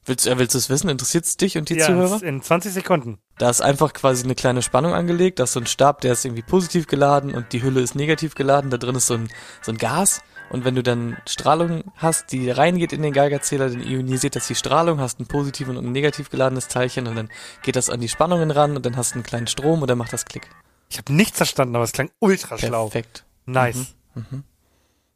[0.06, 0.88] Willst, äh, willst du es wissen?
[0.88, 2.22] Interessiert es dich und die Zuhörer?
[2.22, 3.18] in 20 Sekunden.
[3.38, 6.24] Da ist einfach quasi eine kleine Spannung angelegt, da ist so ein Stab, der ist
[6.24, 9.28] irgendwie positiv geladen und die Hülle ist negativ geladen, da drin ist so ein,
[9.60, 13.82] so ein Gas und wenn du dann Strahlung hast, die reingeht in den Geigerzähler, dann
[13.82, 17.30] ionisiert das die Strahlung, hast ein positiv und ein negativ geladenes Teilchen und dann
[17.62, 19.96] geht das an die Spannungen ran und dann hast du einen kleinen Strom und dann
[19.96, 20.50] macht das Klick.
[20.90, 22.90] Ich habe nichts verstanden, aber es klang ultra schlau.
[22.90, 23.24] Perfekt.
[23.46, 23.94] Nice.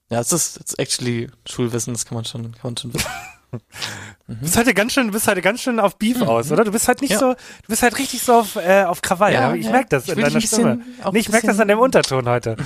[0.08, 3.10] Ja, es ist it's actually Schulwissen, das kann man schon, kann man schon wissen.
[3.52, 6.64] Du bist heute ganz schön, bist heute ganz schön auf Beef aus, oder?
[6.64, 7.14] Du bist halt nicht Mhm.
[7.14, 7.20] Ja.
[7.20, 9.32] so, du bist halt richtig so auf, äh, auf Krawall.
[9.32, 9.70] Ja, ich ja.
[9.70, 10.80] merk das Ich in deiner Stimme.
[11.12, 12.56] Nee, ich merk das an dem Unterton heute.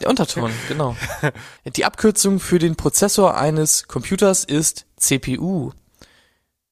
[0.00, 0.96] Der Unterton, genau.
[1.76, 5.70] Die Abkürzung für den Prozessor eines Computers ist CPU.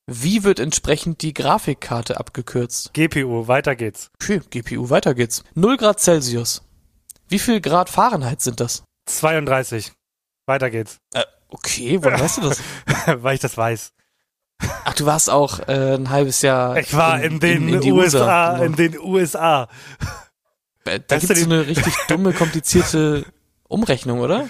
[0.07, 2.93] Wie wird entsprechend die Grafikkarte abgekürzt?
[2.95, 4.11] GPU, weiter geht's.
[4.23, 5.43] Okay, GPU, weiter geht's.
[5.55, 6.63] 0 Grad Celsius.
[7.29, 8.85] Wie viel Grad Fahrenheit sind das?
[9.07, 9.93] 32.
[10.47, 10.99] Weiter geht's.
[11.13, 12.63] Äh, okay, woher weißt du das?
[13.23, 13.93] Weil ich das weiß.
[14.85, 18.53] Ach, du warst auch äh, ein halbes Jahr Ich war in, den in die USA,
[18.53, 18.65] genau.
[18.65, 19.69] in den USA.
[20.85, 23.27] Äh, Da du gibt's so eine richtig dumme, komplizierte
[23.69, 24.49] Umrechnung, oder?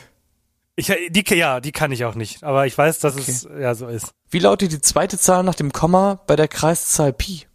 [0.76, 2.44] Ich, die, ja, die kann ich auch nicht.
[2.44, 4.12] Aber ich weiß, dass es ja so ist.
[4.28, 7.46] Wie lautet die zweite Zahl nach dem Komma bei der Kreiszahl Pi?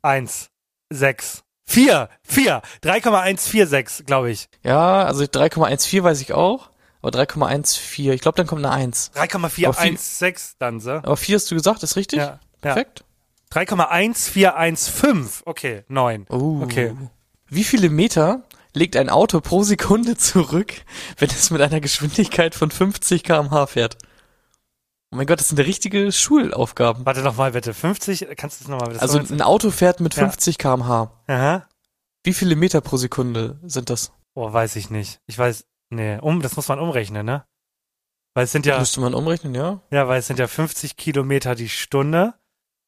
[0.00, 0.48] Eins,
[0.90, 4.48] sechs, vier, vier, 3,146, glaube ich.
[4.62, 6.70] Ja, also 3,14 weiß ich auch,
[7.04, 9.10] aber 3,14, ich glaube, dann kommt eine 1.
[9.14, 10.92] 3,416 dann, so.
[10.92, 12.18] Aber 4 hast du gesagt, ist richtig?
[12.18, 12.40] Ja, ja.
[12.60, 13.04] Perfekt.
[13.52, 15.42] 3,1415.
[15.44, 16.26] Okay, neun.
[16.30, 16.60] Oh.
[16.62, 16.96] Okay.
[17.46, 20.72] Wie viele Meter legt ein Auto pro Sekunde zurück,
[21.18, 23.98] wenn es mit einer Geschwindigkeit von 50 km/h fährt?
[25.12, 27.06] Oh mein Gott, das sind ja richtige Schulaufgaben.
[27.06, 27.74] Warte nochmal bitte.
[27.74, 30.24] 50, kannst du das nochmal bitte Also ein Auto fährt mit Ja.
[30.24, 31.12] 50 km/h.
[31.28, 31.68] Aha.
[32.24, 34.10] Wie viele Meter pro Sekunde sind das?
[34.34, 35.20] Oh, weiß ich nicht.
[35.26, 37.44] Ich weiß, nee, um, das muss man umrechnen, ne?
[38.34, 39.80] Weil es sind ja, Müsste man umrechnen, ja?
[39.90, 42.34] ja, weil es sind ja 50 Kilometer die Stunde.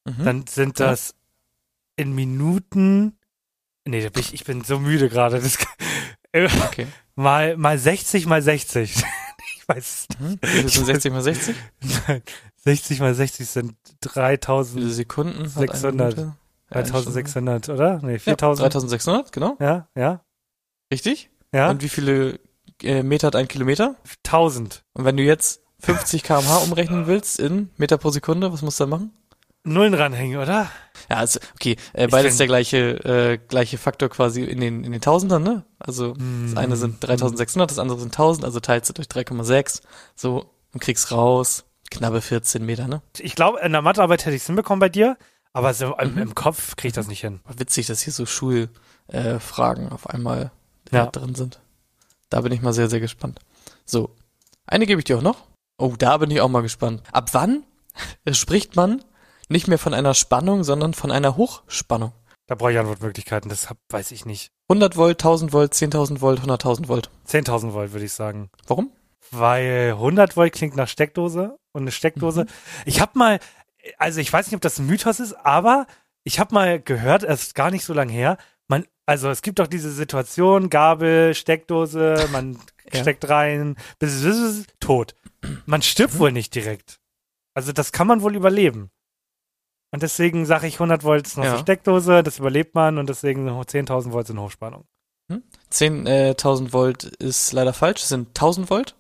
[0.04, 0.24] Mhm.
[0.24, 0.88] Dann sind Ja.
[0.88, 1.14] das
[1.96, 3.18] in Minuten.
[3.86, 5.40] Nee, da bin ich, ich bin so müde gerade.
[6.34, 6.86] Okay.
[7.14, 8.94] Mal, mal 60 mal 60.
[9.56, 10.38] ich weiß es Hm?
[10.42, 11.56] Wie viel sind 60 mal 60?
[11.82, 12.02] nicht.
[12.56, 15.38] 60 mal 60 sind Wie viele 3000, Sekunden?
[15.54, 16.16] hat eine 600.
[16.16, 16.36] Minute?
[16.70, 18.00] Ja, eine 3600, oder?
[18.02, 18.64] Nee, Ja, 4000.
[18.74, 19.56] 3600, genau.
[19.60, 20.20] Ja, ja,
[20.92, 21.30] Richtig?
[21.52, 21.70] ja.
[21.70, 22.38] Und wie viele
[22.82, 23.96] äh, Meter hat ein Kilometer?
[24.24, 24.82] 1000.
[24.94, 28.84] Und wenn du jetzt 50 km/h umrechnen willst in Meter pro Sekunde, was musst du
[28.84, 29.12] da machen?
[29.64, 30.70] Nullen ranhängen, oder?
[31.10, 35.00] Ja, also, okay, äh, beides der gleiche, äh, gleiche Faktor quasi in den, in den
[35.00, 35.64] Tausendern, ne?
[35.80, 39.82] Also, das eine sind 3600, das andere sind 1000, also teilst du durch 3,6,
[40.14, 43.02] so, und kriegst raus, knappe 14 Meter, ne?
[43.18, 45.16] Ich glaube, in der Mathearbeit hätte ich es hinbekommen bei dir,
[45.52, 46.18] aber so im, Mhm.
[46.18, 47.40] im Kopf kriege ich das nicht hin.
[47.56, 50.52] Witzig, dass hier so Schulfragen äh, auf einmal
[50.92, 51.06] äh, Ja.
[51.06, 51.60] drin sind.
[52.30, 53.40] Da bin ich mal sehr, sehr gespannt.
[53.84, 54.14] So,
[54.66, 55.46] eine gebe ich dir auch noch.
[55.78, 57.02] Oh, da bin ich auch mal gespannt.
[57.12, 57.64] Ab wann
[58.32, 59.04] spricht man
[59.48, 62.12] nicht mehr von einer Spannung, sondern von einer Hochspannung?
[62.46, 64.50] Da brauche ich Antwortmöglichkeiten, das hab, weiß ich nicht.
[64.68, 67.10] 100 Volt, 1000 Volt, 10.000 Volt, 100.000 Volt.
[67.26, 68.50] 10.000 Volt würde ich sagen.
[68.66, 68.92] Warum?
[69.32, 72.44] Weil 100 Volt klingt nach Steckdose und eine Steckdose.
[72.44, 72.48] Mhm.
[72.84, 73.40] Ich habe mal,
[73.98, 75.86] also ich weiß nicht, ob das ein Mythos ist, aber
[76.22, 78.38] ich habe mal gehört, erst gar nicht so lange her,
[79.06, 82.58] also es gibt doch diese Situation, Gabel, Steckdose, man
[82.92, 83.00] Ja.
[83.00, 85.14] steckt rein, bis es tot.
[85.64, 86.18] Man stirbt Mhm.
[86.20, 86.98] wohl nicht direkt.
[87.54, 88.90] Also das kann man wohl überleben.
[89.92, 91.52] Und deswegen sage ich 100 Volt ist noch Ja.
[91.56, 94.84] so Steckdose, das überlebt man und deswegen 10.000 Volt sind Hochspannung.
[95.70, 98.94] 10.000 Volt ist leider falsch, es sind 1000 Volt.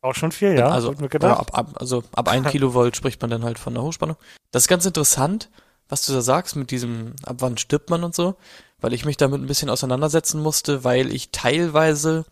[0.00, 0.68] Auch schon viel, ja?
[0.68, 1.38] also, gedacht.
[1.38, 4.16] ab, ab, also ab 1 Kilovolt spricht man dann halt von der Hochspannung.
[4.52, 5.50] Das ist ganz interessant,
[5.88, 8.36] was du da sagst mit diesem, ab wann stirbt man und so,
[8.80, 12.24] weil ich mich damit ein bisschen auseinandersetzen musste, weil ich teilweise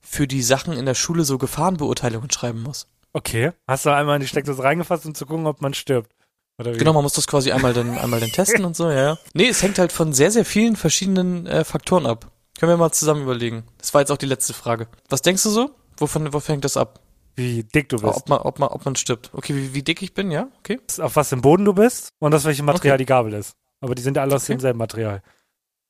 [0.00, 2.86] für die Sachen in der Schule so Gefahrenbeurteilungen schreiben muss.
[3.12, 3.52] Okay.
[3.66, 6.12] Hast du einmal in die Steckdose reingefasst, um zu gucken, ob man stirbt?
[6.58, 9.18] Genau, man muss das quasi einmal dann, einmal dann testen und so, ja, ja.
[9.32, 12.30] Nee, es hängt halt von sehr, sehr vielen verschiedenen äh, Faktoren ab.
[12.58, 13.64] Können wir mal zusammen überlegen.
[13.78, 14.86] Das war jetzt auch die letzte Frage.
[15.08, 15.70] Was denkst du so?
[15.96, 17.00] Wovon, wovon hängt das ab?
[17.40, 18.14] Wie dick du bist.
[18.16, 19.30] Ob man, ob man, ob man stirbt.
[19.32, 20.48] Okay, wie, wie dick ich bin, ja?
[20.58, 20.78] Okay.
[20.98, 23.02] Auf was im Boden du bist und aus welchem Material Okay.
[23.02, 23.54] die Gabel ist.
[23.80, 24.52] Aber die sind ja alle aus Okay.
[24.52, 25.22] demselben Material.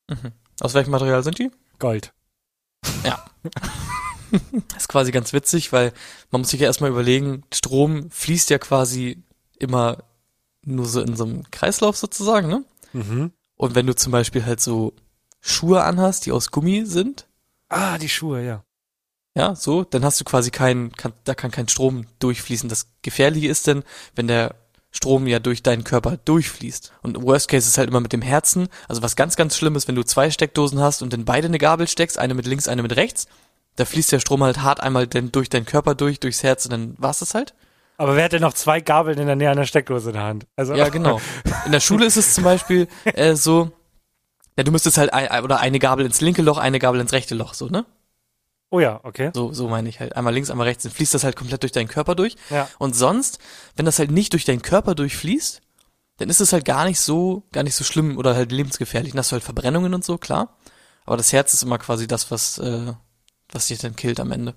[0.09, 0.31] Mhm.
[0.61, 1.51] Aus welchem Material sind die?
[1.79, 2.13] Gold.
[3.03, 3.13] Das
[4.77, 5.91] ist quasi ganz witzig, weil
[6.29, 9.23] man muss sich ja erstmal überlegen, Strom fließt ja quasi
[9.59, 9.97] immer
[10.63, 12.63] nur so in so einem Kreislauf sozusagen, ne?
[12.93, 13.31] Mhm.
[13.55, 14.93] Und wenn du zum Beispiel halt so
[15.41, 17.27] Schuhe anhast, die aus Gummi sind,
[17.69, 18.63] Ah, die Schuhe, ja.
[19.35, 22.67] Ja, so, dann hast du quasi kein, kann, da kann kein Strom durchfließen.
[22.69, 23.83] Das Gefährliche ist denn,
[24.15, 24.55] wenn der
[24.91, 26.91] Strom ja durch deinen Körper durchfließt.
[27.01, 28.67] Und Worst Case ist halt immer mit dem Herzen.
[28.89, 31.59] Also was ganz, ganz schlimm ist, wenn du zwei Steckdosen hast und in beide eine
[31.59, 33.27] Gabel steckst, eine mit links, eine mit rechts,
[33.77, 36.71] da fließt der Strom halt hart einmal denn durch deinen Körper durch, durchs Herz und
[36.71, 37.53] dann war's das halt.
[37.97, 40.47] Aber wer hat denn noch zwei Gabeln in der Nähe einer Steckdose in der Hand?
[40.55, 41.21] Also, Ja, genau.
[41.65, 43.71] In der Schule ist es zum Beispiel äh, so,
[44.57, 47.35] ja, du müsstest halt ein, oder eine Gabel ins linke Loch, eine Gabel ins rechte
[47.35, 47.85] Loch, so, ne?
[48.73, 49.31] Oh ja, okay.
[49.33, 50.15] So, so meine ich halt.
[50.15, 52.35] Einmal links, einmal rechts, dann fließt das halt komplett durch deinen Körper durch.
[52.49, 52.67] Ja.
[52.79, 53.37] Und sonst,
[53.75, 55.61] wenn das halt nicht durch deinen Körper durchfließt,
[56.17, 59.11] dann ist es halt gar nicht so, gar nicht so schlimm oder halt lebensgefährlich.
[59.11, 60.57] Dann hast du halt Verbrennungen und so, klar.
[61.05, 62.93] Aber das Herz ist immer quasi das, was, äh,
[63.51, 64.55] was dich dann killt am Ende.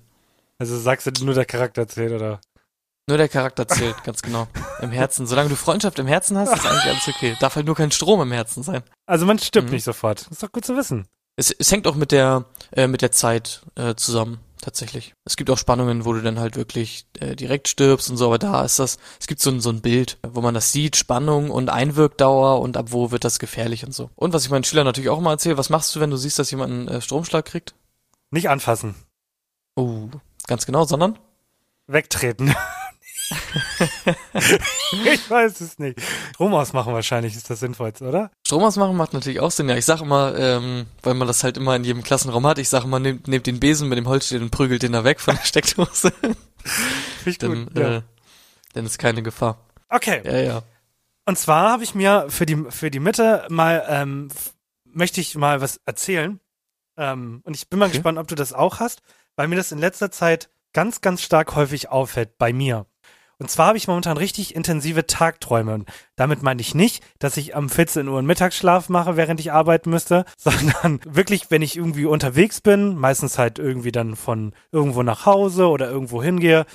[0.59, 2.39] Also sagst du nur der Charakter zählt, oder?
[3.07, 4.47] Nur der Charakter zählt, ganz genau.
[4.81, 5.27] Im Herzen.
[5.27, 7.35] Solange du Freundschaft im Herzen hast, ist eigentlich alles okay.
[7.39, 8.81] Darf halt nur kein Strom im Herzen sein.
[9.05, 9.73] Also man stirbt Mhm.
[9.75, 10.27] nicht sofort.
[10.31, 11.05] Ist doch gut zu wissen.
[11.35, 15.13] Es, es hängt auch mit der, äh, mit der Zeit äh, zusammen, tatsächlich.
[15.25, 18.39] Es gibt auch Spannungen, wo du dann halt wirklich äh, direkt stirbst und so, aber
[18.39, 21.51] da ist das, es gibt so ein, so ein Bild, wo man das sieht, Spannung
[21.51, 24.09] und Einwirkdauer und ab wo wird das gefährlich und so.
[24.15, 26.39] Und was ich meinen Schülern natürlich auch immer erzähle, was machst du, wenn du siehst,
[26.39, 27.75] dass jemand einen äh, Stromschlag kriegt?
[28.31, 28.95] Nicht anfassen.
[29.75, 30.09] Oh,
[30.47, 31.19] ganz genau, sondern?
[31.87, 32.55] Wegtreten.
[35.05, 35.99] ich weiß es nicht.
[36.33, 38.31] Strom ausmachen wahrscheinlich ist das sinnvollste, oder?
[38.45, 39.69] Strom ausmachen macht natürlich auch Sinn.
[39.69, 42.69] Ja, ich sag immer, ähm, weil man das halt immer in jedem Klassenraum hat, ich
[42.69, 45.35] sag immer, nehmt, nehmt den Besen mit dem Holzstiel und prügelt den da weg von
[45.35, 46.11] der Steckdose.
[47.23, 47.77] Finde dann, gut.
[47.77, 47.97] Ja.
[47.97, 48.01] äh,
[48.73, 49.57] dann ist keine Gefahr.
[49.89, 50.21] Okay.
[50.23, 50.61] Ja, ja.
[51.25, 54.29] Und zwar habe ich mir für die, für die Mitte mal, ähm,
[54.85, 56.39] möchte ich mal was erzählen.
[56.97, 57.93] Ähm, und ich bin mal Okay.
[57.97, 59.01] gespannt, ob du das auch hast,
[59.35, 62.85] weil mir das in letzter Zeit ganz, ganz stark häufig auffällt bei mir.
[63.37, 65.73] Und zwar habe ich momentan richtig intensive Tagträume.
[65.73, 69.51] Und damit meine ich nicht, dass ich am 14 Uhr einen Mittagsschlaf mache, während ich
[69.51, 75.03] arbeiten müsste, sondern wirklich, wenn ich irgendwie unterwegs bin, meistens halt irgendwie dann von irgendwo
[75.03, 76.65] nach Hause oder irgendwo hingehe,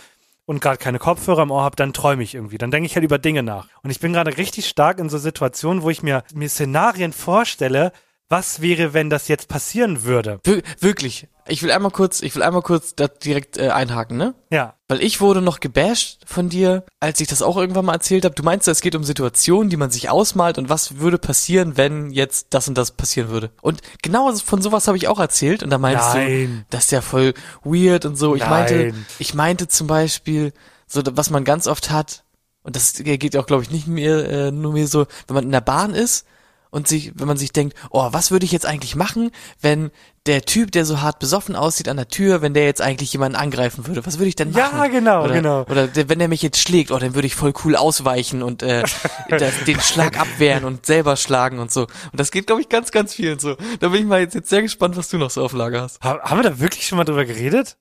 [0.50, 2.58] und gerade keine Kopfhörer im Ohr habe, dann träume ich irgendwie.
[2.58, 3.68] Dann denke ich halt über Dinge nach.
[3.84, 7.92] Und ich bin gerade richtig stark in so Situationen, wo ich mir, mir Szenarien vorstelle,
[8.30, 10.38] was wäre, wenn das jetzt passieren würde?
[10.44, 11.26] Wir wirklich.
[11.48, 14.34] Ich will einmal kurz, ich will einmal kurz da direkt äh, einhaken, ne?
[14.50, 14.76] Ja.
[14.86, 18.36] Weil ich wurde noch gebasht von dir, als ich das auch irgendwann mal erzählt habe.
[18.36, 22.10] Du meinst, es geht um Situationen, die man sich ausmalt und was würde passieren, wenn
[22.12, 23.50] jetzt das und das passieren würde.
[23.62, 26.58] Und genau von sowas habe ich auch erzählt und da meinst Nein.
[26.60, 28.36] du, das ist ja voll weird und so.
[28.36, 28.50] Ich Nein.
[28.50, 30.52] meinte, ich meinte zum Beispiel,
[30.86, 32.22] so was man ganz oft hat,
[32.62, 35.52] und das geht auch, glaube ich, nicht mehr äh, nur mir so, wenn man in
[35.52, 36.26] der Bahn ist
[36.70, 39.30] und sich, wenn man sich denkt, oh, was würde ich jetzt eigentlich machen,
[39.60, 39.90] wenn
[40.26, 43.36] der Typ, der so hart besoffen aussieht an der Tür, wenn der jetzt eigentlich jemanden
[43.36, 44.78] angreifen würde, was würde ich denn machen?
[44.78, 45.60] Ja, genau, oder, genau.
[45.62, 48.62] Oder der, wenn der mich jetzt schlägt, oh, dann würde ich voll cool ausweichen und
[48.62, 48.82] äh,
[49.30, 51.82] das, den Schlag abwehren und selber schlagen und so.
[51.82, 53.56] Und das geht, glaube ich, ganz, ganz vielen so.
[53.80, 56.02] Da bin ich mal jetzt, jetzt sehr gespannt, was du noch so auf Lager hast.
[56.04, 57.76] Ha- Haben wir da wirklich schon mal drüber geredet?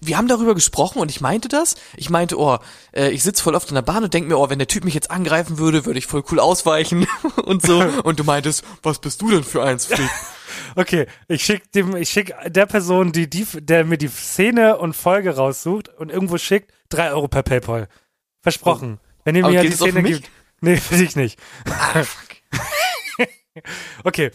[0.00, 1.74] Wir haben darüber gesprochen und ich meinte das.
[1.96, 2.58] Ich meinte, oh,
[2.92, 4.84] äh, ich sitze voll oft in der Bahn und denk mir, oh, wenn der Typ
[4.84, 7.06] mich jetzt angreifen würde, würde ich voll cool ausweichen
[7.44, 7.80] und so.
[8.04, 10.10] Und du meintest, was bist du denn für eins, Freak?
[10.76, 14.94] Okay, ich schick dem, ich schick der Person, die, die, der mir die Szene und
[14.94, 17.88] Folge raussucht und irgendwo schickt, drei Euro per PayPal.
[18.42, 19.00] Versprochen.
[19.24, 20.30] Wenn ihr mir gilt die Szene gibt.
[20.60, 21.38] Nee, für dich nicht.
[21.66, 22.04] Ah.
[24.04, 24.30] Okay.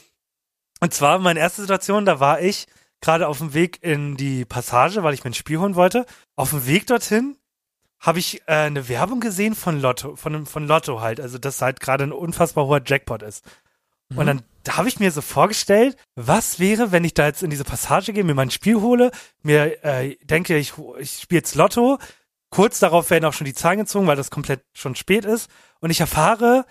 [0.80, 2.68] Und zwar meine erste Situation, da war ich
[3.06, 6.06] gerade auf dem Weg in die Passage, weil ich mir ein Spiel holen wollte.
[6.36, 7.38] Auf dem Weg dorthin
[8.00, 11.80] habe ich äh, eine Werbung gesehen von Lotto, von, von Lotto halt, also dass halt
[11.80, 13.46] gerade ein unfassbar hoher Jackpot ist.
[14.16, 17.52] Und dann da habe ich mir so vorgestellt, was wäre, wenn ich da jetzt in
[17.52, 19.12] diese Passage gehe, mir mein Spiel hole,
[19.44, 22.00] mir äh, denke, ich, ich spiele jetzt Lotto,
[22.50, 25.50] kurz darauf werden auch schon die Zahlen gezogen, weil das komplett schon spät ist,
[25.82, 26.66] und ich erfahre,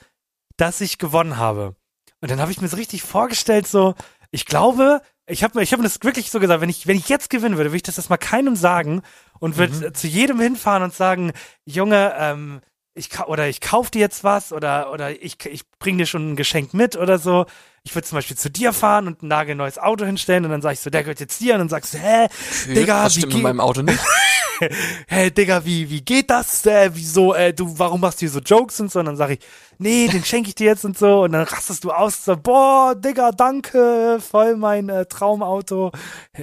[0.57, 1.77] dass ich gewonnen habe.
[2.21, 3.95] Und dann habe ich mir so richtig vorgestellt, so,
[4.33, 7.09] ich glaube, ich habe ich hab mir das wirklich so gesagt, wenn ich, wenn ich
[7.09, 9.03] jetzt gewinnen würde, würde ich das erstmal keinem sagen
[9.39, 11.33] und würde zu jedem hinfahren und sagen,
[11.65, 12.61] Junge, ähm,
[12.95, 16.37] ich oder ich kauf dir jetzt was oder oder ich, ich bring dir schon ein
[16.37, 17.47] Geschenk mit oder so.
[17.83, 20.73] Ich würde zum Beispiel zu dir fahren und ein nagelneues Auto hinstellen und dann sag
[20.75, 22.29] ich so, der gehört jetzt dir und dann sagst du, hä,
[22.69, 23.99] Digga, was wie stimmt mit meinem Auto nicht?
[25.09, 26.65] hey Digga, wie, wie geht das?
[26.67, 29.01] Äh, wieso, äh, du, warum machst du hier so Jokes und so?
[29.01, 29.39] Und dann sag ich,
[29.79, 31.23] nee, den schenke ich dir jetzt und so.
[31.25, 35.93] Und dann rastest du aus, so, boah, Digga, danke, voll mein äh, Traumauto.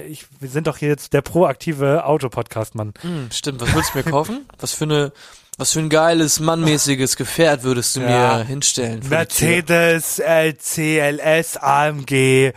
[0.08, 2.92] Ich, wir sind doch hier jetzt der proaktive Auto-Podcast, Mann.
[3.02, 4.46] Hm, stimmt, was würdest du mir kaufen?
[4.58, 5.12] Was für eine,
[5.58, 8.38] was für ein geiles, mannmäßiges Gefährt würdest du Ja.
[8.38, 9.00] mir hinstellen?
[9.08, 12.52] Mercedes äh, CLS AMG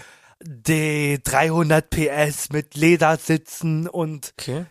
[0.48, 4.66] D 300 PS mit Ledersitzen und Okay.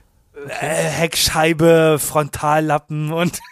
[0.48, 3.40] Äh, Heckscheibe, Frontallappen und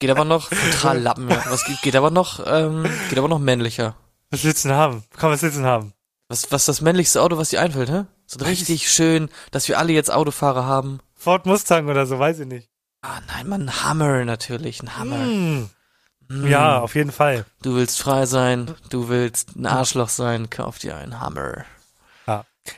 [0.00, 1.42] Geht aber noch Frontallappen, ja.
[1.48, 3.96] Was geht, geht aber noch, ähm, geht aber noch männlicher.
[4.30, 5.02] was willst du denn haben?
[5.18, 5.92] Komm, was willst du denn haben?
[6.28, 8.04] Was, was ist das männlichste Auto, was dir einfällt, hä?
[8.26, 11.00] So richtig schön, dass wir alle jetzt Autofahrer haben.
[11.14, 12.68] Ford Mustang oder so, weiß ich nicht.
[13.02, 15.18] Ah, nein, Mann, ein Hammer natürlich, ein Hammer.
[15.18, 15.70] Hm.
[16.28, 16.46] Hm.
[16.46, 17.46] Ja, auf jeden Fall.
[17.62, 21.64] Du willst frei sein, du willst ein Arschloch sein, kauf dir einen Hammer.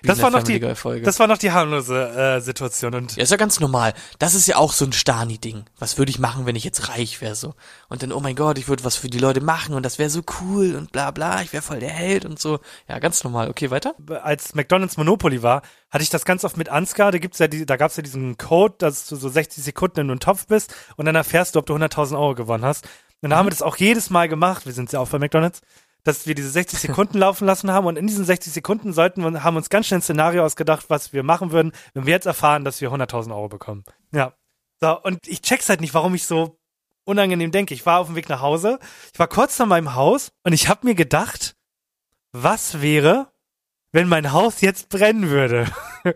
[0.02, 1.04] Das war noch die, Folge.
[1.04, 3.94] das war noch die harmlose äh, Situation und Ja, ist ja ganz normal.
[4.18, 5.64] Das ist ja auch so ein Stani-Ding.
[5.78, 7.54] Was würde ich machen, wenn ich jetzt reich wäre so?
[7.88, 10.10] Und dann, oh mein Gott, ich würde was für die Leute machen und das wäre
[10.10, 12.60] so cool und bla bla, ich wäre voll der Held und so.
[12.88, 13.48] Ja, ganz normal.
[13.50, 13.94] Okay, weiter?
[14.22, 17.66] als McDonald's Monopoly war, hatte ich das ganz oft mit Ansgar, da gibt's ja die,
[17.66, 21.06] da gab's ja diesen Code, dass du so 60 Sekunden in einem Topf bist und
[21.06, 22.88] dann erfährst du, ob du 100.000 Euro gewonnen hast.
[23.22, 25.60] Und da haben wir das auch jedes Mal gemacht, wir sind ja auch bei McDonald's,
[26.04, 29.44] dass wir diese 60 Sekunden laufen lassen haben und in diesen 60 Sekunden sollten wir,
[29.44, 32.64] haben uns ganz schnell ein Szenario ausgedacht, was wir machen würden, wenn wir jetzt erfahren,
[32.64, 33.84] dass wir 100.000 Euro bekommen.
[34.12, 34.34] Ja.
[34.80, 36.58] So, und ich check's halt nicht, warum ich so
[37.04, 37.74] unangenehm denke.
[37.74, 38.78] Ich war auf dem Weg nach Hause,
[39.12, 41.56] ich war kurz vor meinem Haus und ich habe mir gedacht,
[42.32, 43.30] was wäre,
[43.92, 45.66] wenn mein Haus jetzt brennen würde.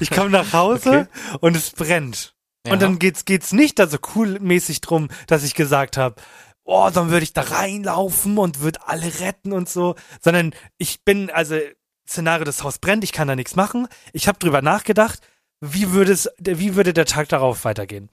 [0.00, 1.08] ich komme nach Hause
[1.40, 2.34] und es brennt.
[2.66, 2.74] Ja.
[2.74, 6.16] Und dann geht's geht's nicht da so coolmäßig drum, dass ich gesagt habe,
[6.64, 11.30] oh, dann würde ich da reinlaufen und würde alle retten und so, sondern ich bin
[11.30, 11.56] also
[12.08, 13.88] Szenario, das Haus brennt, ich kann da nichts machen.
[14.12, 15.20] Ich habe drüber nachgedacht,
[15.60, 18.10] wie würde es wie würde der Tag darauf weitergehen?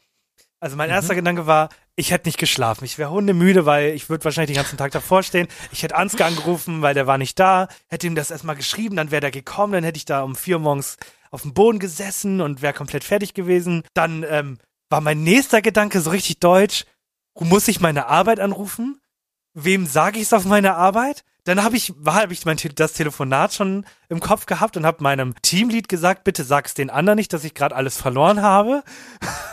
[0.62, 2.84] Also mein erster Gedanke war, ich hätte nicht geschlafen.
[2.84, 5.48] Ich wäre hundemüde, weil ich würde wahrscheinlich den ganzen Tag davor stehen.
[5.72, 7.70] Ich hätte Ansgar angerufen, weil der war nicht da.
[7.88, 10.58] Hätte ihm das erstmal geschrieben, dann wäre der gekommen, dann hätte ich da um vier
[10.58, 10.98] Uhr morgens
[11.32, 13.84] auf dem Boden gesessen und wäre komplett fertig gewesen.
[13.94, 14.58] Dann ähm,
[14.90, 16.86] war mein nächster Gedanke so richtig deutsch.
[17.38, 19.00] Muss ich meine Arbeit anrufen?
[19.54, 21.24] Wem sage ich es auf meiner Arbeit?
[21.46, 25.34] Dann habe ich, habe ich mein, das Telefonat schon im Kopf gehabt und habe meinem
[25.42, 28.84] Teamlead gesagt, bitte sag's den anderen nicht, dass ich gerade alles verloren habe.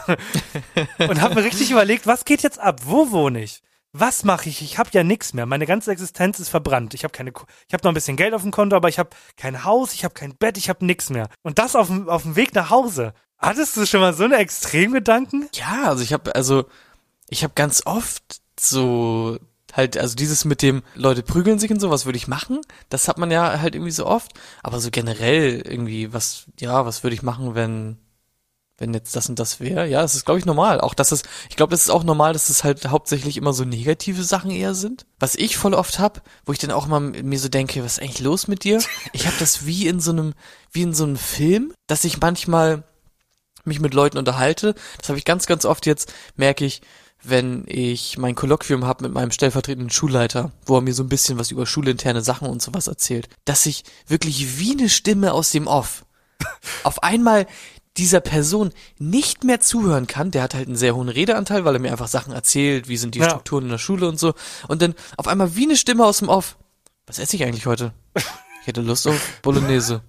[0.99, 2.81] und habe mir richtig überlegt, was geht jetzt ab?
[2.85, 3.63] Wo wohne ich?
[3.93, 4.61] Was mache ich?
[4.61, 5.47] Ich habe ja nichts mehr.
[5.47, 6.93] Meine ganze Existenz ist verbrannt.
[6.93, 7.45] Ich habe keine, noch
[7.83, 10.59] ein bisschen Geld auf dem Konto, aber ich habe kein Haus, ich habe kein Bett,
[10.59, 11.29] ich habe nichts mehr.
[11.43, 13.15] Und das auf dem Weg nach Hause.
[13.39, 15.49] Hattest du schon mal so eine Extremgedanken?
[15.55, 16.67] Ja, also ich habe also
[17.29, 18.23] ich habe ganz oft
[18.59, 19.39] so
[19.77, 22.61] halt, also dieses mit dem Leute prügeln sich und so, was würde ich machen?
[22.89, 24.33] Das hat man ja halt irgendwie so oft.
[24.63, 27.99] Aber so generell irgendwie, was, ja, was würde ich machen, wenn,
[28.79, 29.87] wenn jetzt das und das wäre?
[29.87, 30.81] Ja, das ist, glaube ich, normal.
[30.81, 33.65] Auch das ist, ich glaube, das ist auch normal, dass es halt hauptsächlich immer so
[33.65, 35.07] negative Sachen eher sind.
[35.19, 38.03] Was ich voll oft hab, wo ich dann auch immer mir so denke, was ist
[38.03, 38.83] eigentlich los mit dir?
[39.13, 40.35] Ich habe das wie in so einem,
[40.73, 42.83] wie in so einem Film, dass ich manchmal
[43.65, 44.75] mich mit Leuten unterhalte.
[44.99, 46.83] Das habe ich ganz, ganz oft jetzt, merke ich,
[47.29, 51.39] wenn ich mein Kolloquium habe mit meinem stellvertretenden Schulleiter, wo er mir so ein bisschen
[51.39, 55.67] was über schulinterne Sachen und sowas erzählt, dass ich wirklich wie eine Stimme aus dem
[55.67, 56.05] Off
[56.85, 57.47] auf einmal
[57.97, 61.81] dieser Person nicht mehr zuhören kann, der hat halt einen sehr hohen Redeanteil, weil er
[61.81, 63.31] mir einfach Sachen erzählt, wie sind die Ja.
[63.31, 64.35] Strukturen in der Schule und so.
[64.69, 66.59] Und dann auf einmal wie eine Stimme aus dem Off.
[67.07, 67.93] Was esse ich eigentlich heute?
[68.63, 70.03] Ich hätte Lust auf Bolognese.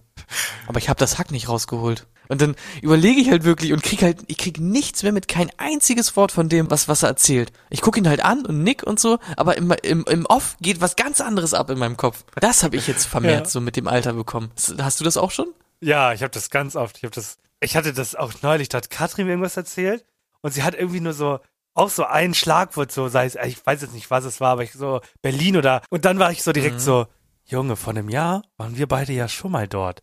[0.66, 2.08] Aber ich habe das Hack nicht rausgeholt.
[2.30, 5.50] Und dann überlege ich halt wirklich und krieg halt, ich krieg nichts mehr mit, kein
[5.58, 7.52] einziges Wort von dem, was, was er erzählt.
[7.70, 10.82] Ich gucke ihn halt an und nick und so, aber im, im, im Off geht
[10.82, 12.24] was ganz anderes ab in meinem Kopf.
[12.40, 13.50] Das habe ich jetzt vermehrt Ja.
[13.50, 14.52] so mit dem Alter bekommen.
[14.80, 15.48] Hast du das auch schon?
[15.80, 16.98] Ja, ich habe das ganz oft.
[16.98, 17.38] Ich habe das.
[17.60, 18.70] Ich hatte das auch neulich.
[18.70, 20.06] Da hat Katrin mir irgendwas erzählt
[20.42, 21.40] und sie hat irgendwie nur so
[21.74, 24.64] auch so ein Schlagwort so, sei es, ich weiß jetzt nicht, was es war, aber
[24.64, 27.06] ich so Berlin oder und dann war ich so direkt so,
[27.46, 30.02] Junge, vor einem Jahr waren wir beide ja schon mal dort.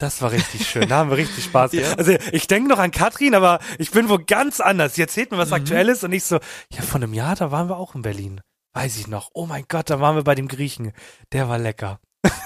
[0.00, 1.72] Das war richtig schön, da haben wir richtig Spaß.
[1.74, 1.92] Ja.
[1.92, 4.94] Also ich denke noch an Katrin, aber ich bin wo ganz anders.
[4.94, 6.40] Sie erzählt mir was Aktuelles und ich so,
[6.72, 8.40] ja, vor einem Jahr, da waren wir auch in Berlin.
[8.74, 9.30] Weiß ich noch.
[9.34, 10.92] Oh mein Gott, da waren wir bei dem Griechen.
[11.32, 12.00] Der war lecker.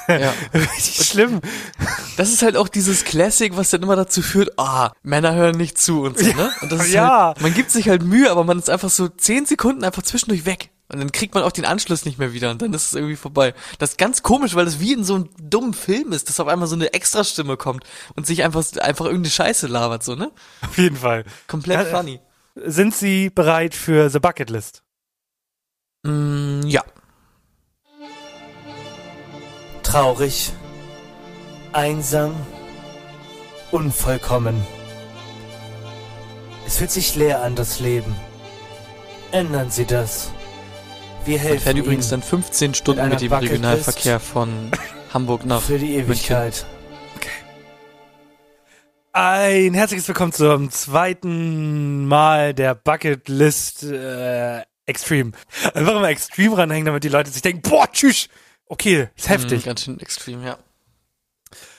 [0.09, 0.33] Ja.
[0.55, 1.41] Richtig schlimm.
[2.17, 5.79] Das ist halt auch dieses Classic, was dann immer dazu führt, ah, Männer hören nicht
[5.79, 6.51] zu und so, ne?
[6.61, 7.29] Und das ist Ja.
[7.29, 10.45] halt, man gibt sich halt Mühe, aber man ist einfach so zehn Sekunden einfach zwischendurch
[10.45, 10.71] weg.
[10.89, 13.17] Und dann kriegt man auch den Anschluss nicht mehr wieder und dann ist es irgendwie
[13.17, 13.55] vorbei.
[13.79, 16.47] Das ist ganz komisch, weil das wie in so einem dummen Film ist, dass auf
[16.47, 17.85] einmal so eine Extrastimme kommt
[18.17, 20.31] und sich einfach, einfach irgendeine Scheiße labert, so, ne?
[20.61, 21.25] Auf jeden Fall.
[21.47, 22.21] Komplett Ja, funny.
[22.57, 24.83] Sind Sie bereit für The Bucket List?
[26.03, 26.85] Mm, ja.
[29.83, 30.53] Traurig,
[31.73, 32.35] einsam,
[33.71, 34.65] unvollkommen.
[36.67, 38.15] Es fühlt sich leer an, das Leben.
[39.33, 40.31] Ändern Sie das.
[41.27, 44.71] Wir Man helfen fährt übrigens Ihnen dann 15 Stunden mit dem Bucketlist Regionalverkehr von
[45.15, 46.11] Hamburg nach für die München.
[46.11, 46.67] Ewigkeit.
[49.13, 55.33] Ein herzliches Willkommen zum zweiten Mal der Bucket List äh, Extreme.
[55.73, 58.29] Einfach immer Extreme ranhängen, damit die Leute sich denken, boah, tschüss.
[58.67, 59.65] Okay, ist heftig.
[59.65, 60.59] Mm, ganz schön extrem, ja.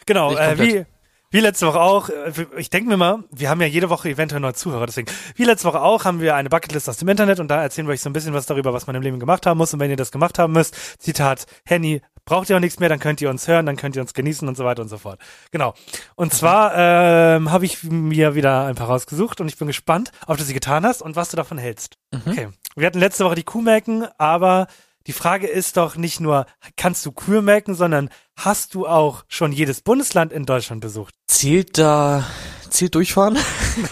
[0.08, 0.86] Genau, äh, wie,
[1.36, 4.39] wie letzte Woche auch, äh, ich denke mir mal, wir haben ja jede Woche eventuell
[4.39, 7.50] neue Zuhörer, deswegen, wie letzte Woche auch, haben wir eine Bucketlist aus dem Internet und
[7.50, 9.58] da erzählen wir euch so ein bisschen was darüber, was man im Leben gemacht haben
[9.58, 12.88] muss und wenn ihr das gemacht haben müsst, Zitat, Henny, braucht ihr auch nichts mehr,
[12.88, 14.98] dann könnt ihr uns hören, dann könnt ihr uns genießen und so weiter und so
[14.98, 15.19] fort.
[15.52, 15.74] Genau.
[16.15, 20.38] Und zwar ähm, habe ich mir wieder ein paar rausgesucht und ich bin gespannt, ob
[20.38, 21.98] du sie getan hast und was du davon hältst.
[22.13, 22.48] Okay.
[22.78, 24.67] Wir hatten letzte Woche die Kuhmelken, aber
[25.08, 26.46] die Frage ist doch nicht nur,
[26.78, 31.13] kannst du Kühe melken, sondern hast du auch schon jedes Bundesland in Deutschland besucht?
[31.28, 32.24] Zählt da,
[32.70, 33.38] zählt durchfahren?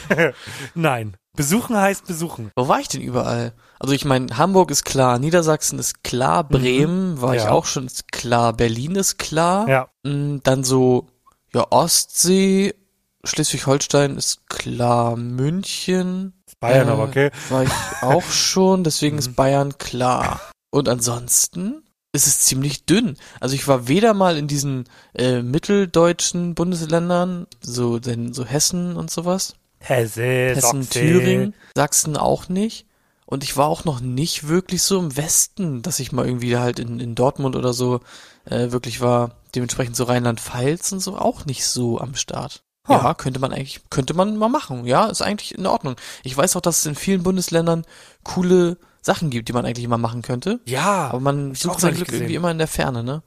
[0.76, 1.16] Nein.
[1.36, 2.52] Besuchen heißt besuchen.
[2.56, 3.54] Wo war ich denn überall?
[3.80, 7.52] Also ich meine, Hamburg ist klar, Niedersachsen ist klar, Bremen war ich Ja.
[7.52, 9.68] auch schon, ist klar, Berlin ist klar.
[9.68, 9.88] Ja.
[10.04, 11.08] Mm, Dann so,
[11.54, 12.76] ja, Ostsee,
[13.24, 16.34] Schleswig-Holstein ist klar, München.
[16.60, 17.32] Bayern äh, aber, okay.
[17.50, 17.72] War ich
[18.02, 19.20] auch schon, deswegen Mhm.
[19.20, 20.40] ist Bayern klar.
[20.74, 21.84] Und ansonsten
[22.14, 23.16] ist es ziemlich dünn.
[23.40, 29.12] Also ich war weder mal in diesen äh, mitteldeutschen Bundesländern, so, denn, so Hessen und
[29.12, 29.54] sowas.
[29.78, 31.00] Hesse, Hessen, Sachse.
[31.00, 32.88] Thüringen, Sachsen auch nicht.
[33.28, 36.80] Und ich war auch noch nicht wirklich so im Westen, dass ich mal irgendwie halt
[36.80, 38.00] in, in Dortmund oder so
[38.46, 39.36] äh, wirklich war.
[39.54, 42.64] Dementsprechend so Rheinland-Pfalz und so auch nicht so am Start.
[42.88, 42.96] Ha.
[42.96, 44.88] Ja, könnte man eigentlich, könnte man mal machen.
[44.88, 45.98] Ja, ist eigentlich in Ordnung.
[46.24, 47.86] Ich weiß auch, dass es in vielen Bundesländern
[48.24, 50.60] coole Sachen gibt, die man eigentlich mal machen könnte.
[50.66, 52.22] Ja, Aber man sucht sein neulich Glück gesehen.
[52.24, 53.22] irgendwie immer in der Ferne, ne?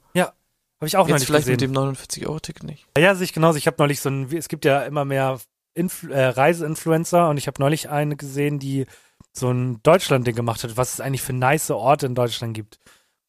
[0.79, 1.71] habe ich auch Jetzt neulich vielleicht gesehen.
[1.71, 2.85] mit dem 49-Euro-Ticket nicht.
[2.97, 3.57] Ja, sehe ich genauso.
[3.57, 5.39] Ich habe neulich so ein, es gibt ja immer mehr
[5.73, 8.85] Influ äh, Reiseinfluencer und ich habe neulich eine gesehen, die
[9.33, 12.77] so ein Deutschland-Ding gemacht hat, was es eigentlich für nice Orte in Deutschland gibt.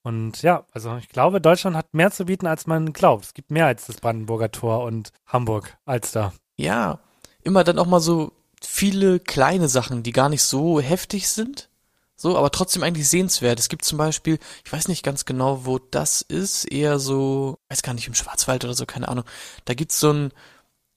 [0.03, 3.25] Und ja, also ich glaube, Deutschland hat mehr zu bieten, als man glaubt.
[3.25, 6.33] Es gibt mehr als das Brandenburger Tor und Hamburg als da.
[6.57, 6.99] Ja,
[7.43, 8.33] immer dann auch mal so
[8.63, 11.68] viele kleine Sachen, die gar nicht so heftig sind.
[12.21, 13.61] So, aber trotzdem eigentlich sehenswert.
[13.61, 17.83] Es gibt zum Beispiel, ich weiß nicht ganz genau, wo das ist, eher so, weiß
[17.85, 19.25] gar nicht, im Schwarzwald oder so, keine Ahnung.
[19.67, 20.33] Da gibt's so einen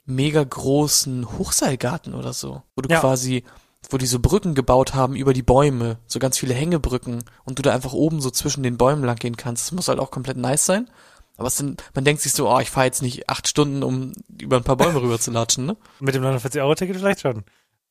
[0.05, 2.99] mega großen Hochseilgarten oder so, wo du Ja.
[2.99, 3.43] quasi,
[3.91, 7.61] wo die so Brücken gebaut haben über die Bäume, so ganz viele Hängebrücken und du
[7.61, 9.65] da einfach oben so zwischen den Bäumen lang gehen kannst.
[9.67, 10.89] Das muss halt auch komplett nice sein.
[11.37, 14.13] Aber es sind, man denkt sich so, oh, ich fahre jetzt nicht acht Stunden, um
[14.39, 15.77] über ein paar Bäume rüber zu latschen, ne?
[15.99, 17.43] Mit dem 49-Euro-Ticket vielleicht schon.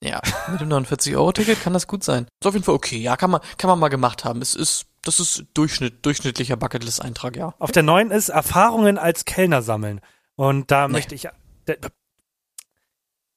[0.02, 0.20] Ja,
[0.50, 2.24] mit dem 49-Euro-Ticket kann das gut sein.
[2.40, 2.96] Ist auf jeden Fall okay.
[2.98, 4.40] Ja, kann man, kann man mal gemacht haben.
[4.40, 7.54] Es ist das ist Durchschnitt, durchschnittlicher Bucketlist-Eintrag, ja.
[7.58, 10.00] Auf der neuen ist Erfahrungen als Kellner sammeln.
[10.36, 10.92] Und da Nee.
[10.92, 11.26] möchte ich.
[11.68, 11.76] d-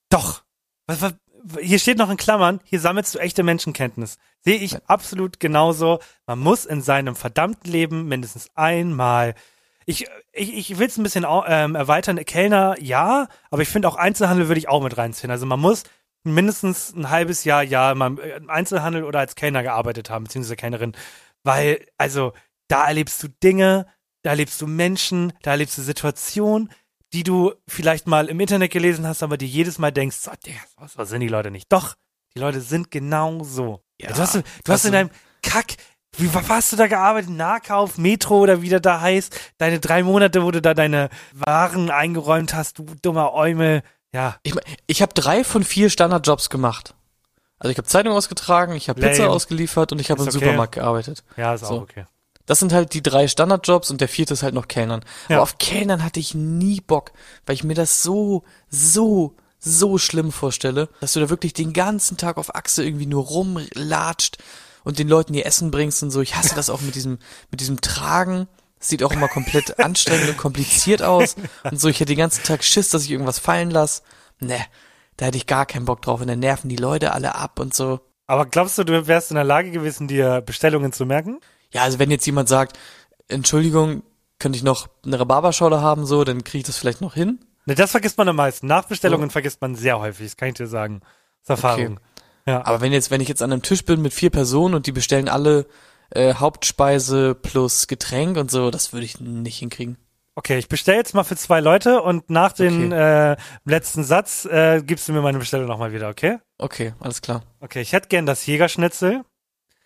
[0.10, 0.44] Doch.
[0.88, 1.14] Was, was,
[1.62, 4.18] hier steht noch in Klammern, hier sammelst du echte Menschenkenntnis.
[4.42, 6.00] Sehe ich absolut genauso.
[6.28, 9.36] Man muss in seinem verdammten Leben mindestens einmal.
[9.86, 12.18] Ich, ich, ich will es ein bisschen ähm, erweitern.
[12.26, 15.32] Kellner, ja, aber ich finde auch Einzelhandel würde ich auch mit reinziehen.
[15.32, 15.84] Also man muss
[16.24, 20.94] mindestens ein halbes Jahr, ja, mal im Einzelhandel oder als Kellner gearbeitet haben, beziehungsweise Kellnerin.
[21.44, 22.34] Weil, also,
[22.68, 23.86] da erlebst du Dinge,
[24.24, 26.72] da erlebst du Menschen, da erlebst du Situationen,
[27.12, 30.32] die du vielleicht mal im Internet gelesen hast, aber dir jedes Mal denkst, so,
[30.78, 31.72] was, was sind die Leute nicht?
[31.72, 31.96] Doch,
[32.36, 33.84] die Leute sind genau so.
[34.02, 35.10] Ja, du hast, du hast also- in deinem
[35.44, 35.76] Kack,
[36.18, 37.32] wie was hast du da gearbeitet?
[37.32, 39.54] Nahkauf, Metro oder wie das da heißt?
[39.58, 43.82] Deine drei Monate, wo du da deine Waren eingeräumt hast, du dummer Eumel.
[44.14, 46.94] Ja, Ich, mein, ich habe drei von vier Standardjobs gemacht.
[47.60, 50.38] Also ich habe Zeitung ausgetragen, ich habe Pizza ausgeliefert und ich habe im okay.
[50.38, 51.24] Supermarkt gearbeitet.
[51.38, 51.82] ja, ist auch So.
[51.82, 52.06] okay.
[52.46, 55.06] Das sind halt die drei Standardjobs und der vierte ist halt noch Kellnern.
[55.30, 55.38] Ja.
[55.38, 57.14] Aber auf Kellnern hatte ich nie Bock,
[57.46, 62.18] weil ich mir das so, so, so schlimm vorstelle, dass du da wirklich den ganzen
[62.18, 64.40] Tag auf Achse irgendwie nur rumlatscht
[64.84, 66.20] und den Leuten ihr Essen bringst und so.
[66.20, 67.18] Ich hasse das auch mit diesem,
[67.50, 68.50] mit diesem Tragen.
[68.84, 71.36] Sieht auch immer komplett anstrengend und kompliziert aus.
[71.64, 74.02] Und so, ich hätte den ganzen Tag Schiss, dass ich irgendwas fallen lasse.
[74.40, 74.60] Ne,
[75.18, 76.22] da hätte ich gar keinen Bock drauf.
[76.22, 78.02] Und dann nerven die Leute alle ab und so.
[78.28, 81.40] Aber glaubst du, du wärst in der Lage gewesen, dir Bestellungen zu merken?
[81.72, 82.78] Ja, also wenn jetzt jemand sagt,
[83.28, 84.04] Entschuldigung,
[84.40, 87.40] könnte ich noch eine Rhabarberschorle haben, so, dann kriege ich das vielleicht noch hin.
[87.66, 88.68] Ne, das vergisst man am meisten.
[88.68, 91.02] Nachbestellungen vergisst man sehr häufig, das kann ich dir sagen.
[91.46, 92.00] Das ist Erfahrung.
[92.46, 92.66] Ja.
[92.66, 94.92] Aber wenn jetzt, wenn ich jetzt an einem Tisch bin mit vier Personen und die
[94.92, 95.66] bestellen alle
[96.14, 99.98] äh, Hauptspeise plus Getränk und so, das würde ich nicht hinkriegen.
[100.36, 103.36] Okay, ich bestelle jetzt mal für zwei Leute und nach dem äh,
[103.66, 106.40] letzten Satz äh, gibst du mir meine Bestellung nochmal wieder, okay?
[106.58, 107.44] Okay, alles klar.
[107.60, 109.24] Okay, ich hätte gern das Jägerschnitzel,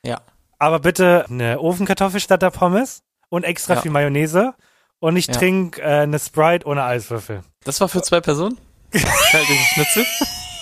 [0.04, 0.22] Ja.
[0.58, 3.82] aber bitte eine Ofenkartoffel statt der Pommes und extra Ja.
[3.82, 4.54] viel Mayonnaise
[5.00, 5.34] und ich Ja.
[5.34, 7.42] trinke äh, eine Sprite ohne Eiswürfel.
[7.66, 8.58] Das war für zwei Personen?
[8.92, 10.06] Kalt den Schnitzel?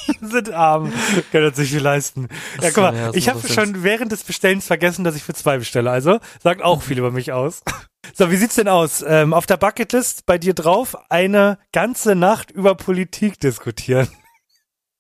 [0.22, 0.94] Sind arm,
[1.32, 2.28] können uns nicht viel leisten.
[2.62, 5.58] Ja, guck mal, ja, ich habe schon während des Bestellens vergessen, dass ich für zwei
[5.58, 5.92] bestelle.
[5.92, 7.62] Also sagt auch viel über mich aus.
[8.14, 9.04] So, wie sieht's denn aus?
[9.06, 14.08] Ähm, auf der Bucketlist bei dir drauf eine ganze Nacht über Politik diskutieren.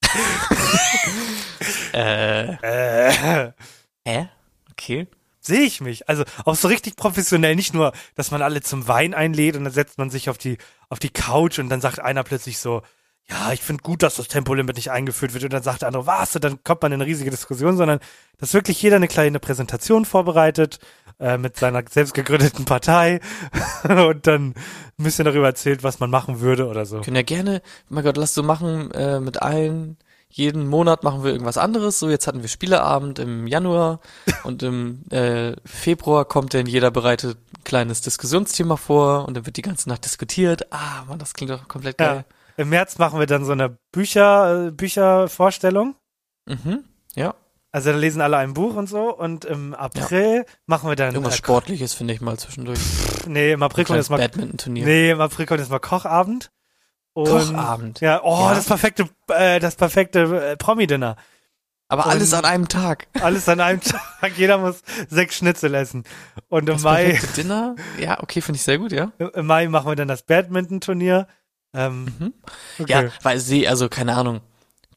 [1.93, 3.51] äh, Äh,
[4.08, 4.30] hä?
[4.72, 5.08] Okay.
[5.39, 6.10] sehe ich mich.
[6.10, 9.74] Also auch so richtig professionell, nicht nur, dass man alle zum Wein einlädt und dann
[9.74, 10.58] setzt man sich auf die
[10.89, 12.82] auf die Couch und dann sagt einer plötzlich so,
[13.30, 16.06] ja, ich finde gut, dass das Tempolimit nicht eingeführt wird und dann sagt der andere,
[16.06, 16.36] was?
[16.36, 18.00] Und dann kommt man in eine riesige Diskussion, sondern
[18.38, 20.80] dass wirklich jeder eine kleine Präsentation vorbereitet
[21.20, 23.22] äh, mit seiner selbst gegründeten Partei
[23.84, 24.54] und dann
[24.98, 27.02] ein bisschen darüber erzählt, was man machen würde oder so.
[27.02, 29.98] Können ja gerne, mein Gott, lass so machen äh, mit allen.
[30.30, 31.98] Jeden Monat machen wir irgendwas anderes.
[31.98, 34.02] So, jetzt hatten wir Spieleabend im Januar
[34.44, 39.58] und im äh, Februar kommt dann jeder bereitet ein kleines Diskussionsthema vor und dann wird
[39.58, 40.72] die ganze Nacht diskutiert.
[40.72, 42.26] Ah, man, das klingt doch komplett Ja.
[42.58, 45.95] Im März machen wir dann so eine Bücher, äh, Büchervorstellung.
[46.45, 46.84] Mhm.
[47.16, 47.36] Ja.
[47.72, 49.14] Also da lesen alle ein Buch und so.
[49.16, 51.14] Und im April machen wir dann.
[51.14, 52.80] Irgendwas äh, Sportliches finde ich mal zwischendurch.
[53.28, 54.18] Nee, im April kommt jetzt mal.
[54.18, 54.86] Badminton-Turnier.
[54.86, 56.51] Nee, im April kommt jetzt mal Kochabend.
[57.14, 57.99] Und, Kochabend.
[58.01, 58.56] Ja, oh, Ja.
[58.56, 61.18] das perfekte, äh, das perfekte äh, Promi-Dinner.
[61.88, 63.08] Aber Und- alles an einem Tag.
[63.22, 64.01] Alles an einem Tag.
[64.38, 66.03] Jeder muss sechs Schnitzel essen.
[66.49, 67.76] Und im Das Mai, perfekte Dinner.
[67.99, 69.12] Ja, okay, finde ich sehr gut, ja.
[69.34, 71.28] im Mai machen wir dann das Badminton-Turnier.
[71.76, 72.34] Ähm, Mhm.
[72.80, 72.92] okay.
[73.06, 74.42] Ja, weil sie, also keine Ahnung,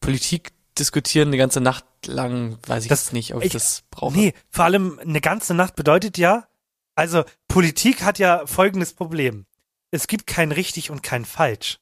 [0.01, 3.83] Politik diskutieren eine ganze Nacht lang, weiß ich Das- jetzt nicht, ob ich, ich- das
[3.91, 4.17] brauche.
[4.17, 6.47] Nee, vor allem eine ganze Nacht bedeutet ja,
[6.95, 9.47] also Politik hat ja folgendes Problem.
[9.91, 11.79] Es gibt kein richtig und kein falsch.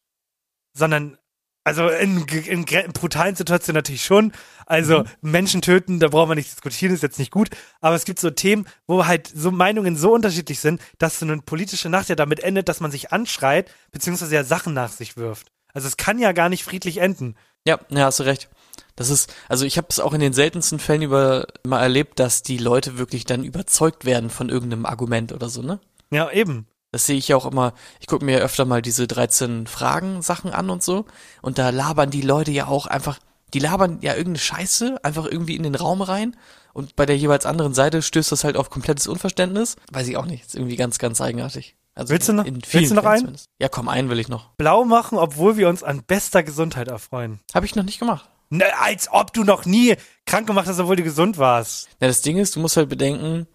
[0.73, 1.19] Sondern,
[1.67, 4.31] also in, in, gre- brutalen Situationen natürlich schon.
[4.67, 7.49] Also Menschen töten, da braucht man nicht diskutieren, ist jetzt nicht gut.
[7.81, 11.39] Aber es gibt so Themen, wo halt so Meinungen so unterschiedlich sind, dass so eine
[11.39, 15.49] politische Nacht ja damit endet, dass man sich anschreit, beziehungsweise ja Sachen nach sich wirft.
[15.75, 17.35] Also es kann ja gar nicht friedlich enden.
[17.67, 18.49] Ja, ja, hast du recht.
[18.95, 22.45] Das ist, also ich habe es auch in den seltensten Fällen über mal erlebt, dass
[22.45, 25.81] die Leute wirklich dann überzeugt werden von irgendeinem Argument oder so, ne?
[26.11, 26.69] Ja, eben.
[26.97, 30.51] Das sehe ich ja auch immer, ich gucke mir ja öfter mal diese 13 Fragen-Sachen
[30.51, 31.05] an und so.
[31.43, 33.19] Und da labern die Leute ja auch einfach,
[33.53, 36.37] die labern ja irgendeine Scheiße einfach irgendwie in den Raum rein.
[36.73, 39.77] Und bei der jeweils anderen Seite stößt das halt auf komplettes Unverständnis.
[39.93, 40.47] Weiß ich auch nicht.
[40.47, 41.77] Ist irgendwie ganz, ganz eigenartig.
[41.95, 43.19] Also Willst du noch- in willst du noch einen?
[43.21, 43.51] zumindest.
[43.59, 44.55] Ja, komm, einen will ich noch.
[44.57, 47.41] Blau machen, obwohl wir uns an bester Gesundheit erfreuen.
[47.55, 48.27] Habe ich noch nicht gemacht.
[48.49, 51.89] Ne, als ob du noch nie krank gemacht hast, obwohl du gesund warst.
[52.01, 53.47] Ja, das Ding ist, du musst halt bedenken,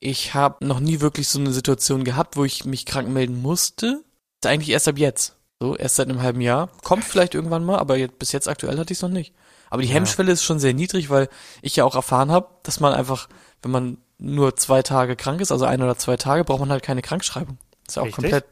[0.00, 4.02] ich habe noch nie wirklich so eine Situation gehabt, wo ich mich krank melden musste.
[4.44, 5.36] Eigentlich erst ab jetzt.
[5.60, 6.70] So, erst seit einem halben Jahr.
[6.82, 9.34] Kommt vielleicht irgendwann mal, aber jetzt, bis jetzt aktuell hatte ich es noch nicht.
[9.68, 11.28] Aber die Hemmschwelle ist schon sehr niedrig, weil
[11.60, 13.28] ich ja auch erfahren habe, dass man einfach,
[13.62, 16.82] wenn man nur zwei Tage krank ist, also ein oder zwei Tage, braucht man halt
[16.82, 17.58] keine Krankschreibung.
[17.86, 18.22] Ist ja auch Richtig.
[18.22, 18.44] komplett,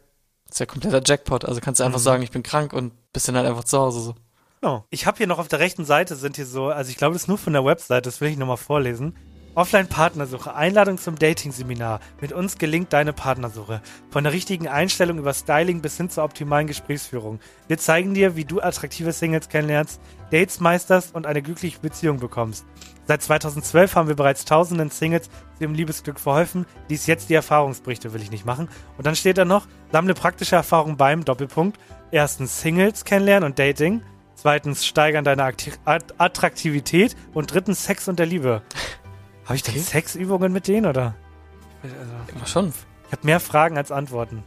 [0.51, 1.44] ist ja kompletter Jackpot.
[1.46, 2.05] Also kannst du einfach Mhm.
[2.05, 4.14] sagen, ich bin krank und bist dann halt einfach zu Hause so.
[4.61, 4.84] Genau.
[4.90, 7.22] Ich habe hier noch auf der rechten Seite sind hier so, also ich glaube, das
[7.22, 9.16] ist nur von der Website, das will ich nochmal vorlesen.
[9.59, 11.98] Offline-Partnersuche, Einladung zum Dating-Seminar.
[12.20, 13.82] Mit uns gelingt deine Partnersuche.
[14.09, 17.40] Von der richtigen Einstellung über Styling bis hin zur optimalen Gesprächsführung.
[17.66, 20.00] Wir zeigen dir, wie du attraktive Singles kennenlernst,
[20.30, 22.66] Dates meisterst und eine glückliche Beziehung bekommst.
[23.09, 26.64] Seit 2012 haben wir bereits tausenden Singles zu ihrem Liebesglück verholfen.
[26.88, 28.68] Dies jetzt die Erfahrungsberichte will ich nicht machen.
[28.96, 31.80] Und dann steht da noch, sammle praktische Erfahrungen beim Doppelpunkt.
[32.12, 34.02] Erstens Singles kennenlernen und Dating.
[34.36, 37.16] Zweitens steigern deine Akti At- Attraktivität.
[37.34, 38.62] Und drittens Sex und der Liebe.
[39.49, 39.82] Habe ich denn Okay.
[39.82, 41.14] Sexübungen mit denen oder?
[41.82, 41.94] Also,
[42.34, 42.68] Immer schon.
[43.07, 44.44] ich habe mehr Fragen als Antworten.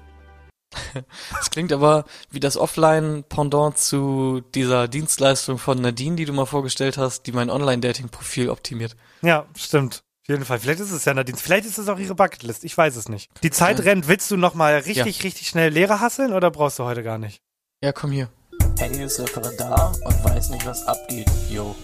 [1.35, 6.97] Das klingt aber wie das Offline-Pendant zu dieser Dienstleistung von Nadine, die du mal vorgestellt
[6.97, 8.95] hast, die mein Online-Dating-Profil optimiert.
[9.21, 10.03] Ja, stimmt.
[10.23, 10.59] Auf jeden Fall.
[10.59, 11.37] Vielleicht ist es ja Nadine.
[11.37, 12.63] Vielleicht ist es auch ihre Bucketlist.
[12.63, 13.29] Ich weiß es nicht.
[13.43, 13.87] Die Zeit sein.
[13.87, 14.07] rennt.
[14.07, 17.41] Willst du noch mal richtig, richtig schnell Lehrer hasseln oder brauchst du heute gar nicht?
[17.83, 18.29] Ja, komm hier.
[18.77, 21.29] Henny ist Referendar und weiß nicht, was abgeht.
[21.49, 21.75] Jo.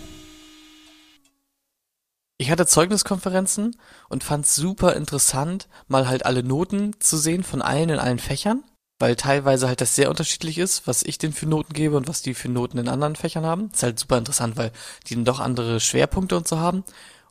[2.39, 3.77] Ich hatte Zeugniskonferenzen
[4.09, 8.63] und fand super interessant, mal halt alle Noten zu sehen von allen in allen Fächern,
[8.99, 12.21] weil teilweise halt das sehr unterschiedlich ist, was ich denen für Noten gebe und was
[12.21, 13.71] die für Noten in anderen Fächern haben.
[13.73, 14.71] ist halt super interessant, weil
[15.07, 16.83] die dann doch andere Schwerpunkte und so haben.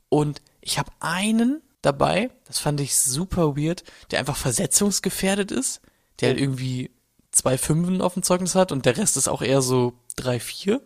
[0.09, 5.83] Und ich habe einen dabei, das fand ich super weird, der einfach versetzungsgefährdet ist,
[6.21, 6.91] der halt irgendwie
[7.31, 10.81] zwei Fünfen auf dem Zeugnis hat und der Rest ist auch eher so drei, vier.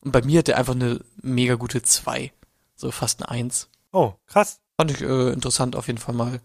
[0.00, 2.32] Und bei mir hat der einfach eine mega gute zwei.
[2.78, 3.68] So fast eine Eins.
[3.92, 4.60] Oh, krass.
[4.76, 6.40] Fand ich äh, interessant auf jeden Fall mal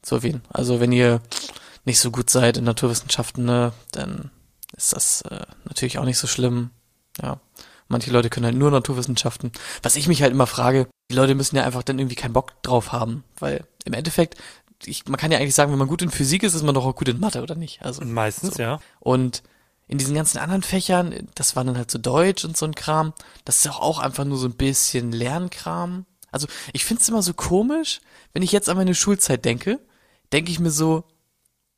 [0.00, 0.42] zu erwähnen.
[0.48, 1.20] Also wenn ihr
[1.84, 4.30] nicht so gut seid in Naturwissenschaften, ne, dann
[4.76, 6.70] ist das äh, natürlich auch nicht so schlimm.
[7.20, 7.40] Ja.
[7.88, 9.50] Manche Leute können halt nur Naturwissenschaften.
[9.82, 12.62] Was ich mich halt immer frage, die Leute müssen ja einfach dann irgendwie keinen Bock
[12.62, 14.36] drauf haben, weil im Endeffekt,
[14.84, 16.86] ich, man kann ja eigentlich sagen, wenn man gut in Physik ist, ist man doch
[16.86, 17.82] auch gut in Mathe, oder nicht?
[17.82, 18.62] Also Meistens, So.
[18.62, 18.78] ja.
[19.00, 19.42] und
[19.86, 23.12] in diesen ganzen anderen Fächern, das war dann halt so Deutsch und so ein Kram,
[23.44, 26.06] das ist auch einfach nur so ein bisschen Lernkram.
[26.30, 28.00] Also ich find's immer so komisch,
[28.32, 29.80] wenn ich jetzt an meine Schulzeit denke,
[30.32, 31.04] denke ich mir so,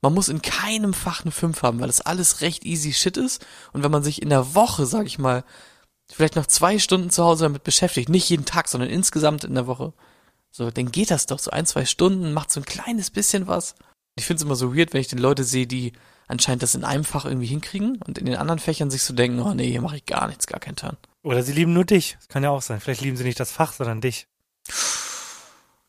[0.01, 3.45] man muss in keinem Fach eine 5 haben, weil das alles recht easy shit ist.
[3.73, 5.45] Und wenn man sich in der Woche, sag ich mal,
[6.13, 9.67] vielleicht noch zwei Stunden zu Hause damit beschäftigt, nicht jeden Tag, sondern insgesamt in der
[9.67, 9.95] Woche,
[10.51, 13.75] so, dann geht das doch so ein, zwei Stunden, macht so ein kleines bisschen was.
[14.17, 15.95] Ich find's immer so weird, wenn ich den Leute sehe, die
[16.27, 19.41] anscheinend das in einem Fach irgendwie hinkriegen und in den anderen Fächern sich so denken,
[19.41, 20.97] oh nee, hier mache ich gar nichts, gar keinen Turn.
[21.23, 22.17] Oder sie lieben nur dich.
[22.19, 22.81] Das kann ja auch sein.
[22.81, 24.27] Vielleicht lieben sie nicht das Fach, sondern dich.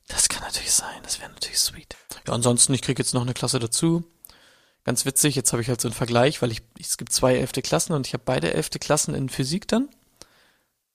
[0.08, 1.96] Das kann natürlich sein, das wäre natürlich sweet.
[2.28, 4.04] Ja, ansonsten, ich krieg jetzt noch eine Klasse dazu.
[4.84, 7.64] Ganz witzig, jetzt habe ich halt so einen Vergleich, weil ich, es gibt zwei elfte
[7.64, 9.90] Klassen und ich habe beide elfte Klassen in Physik dann.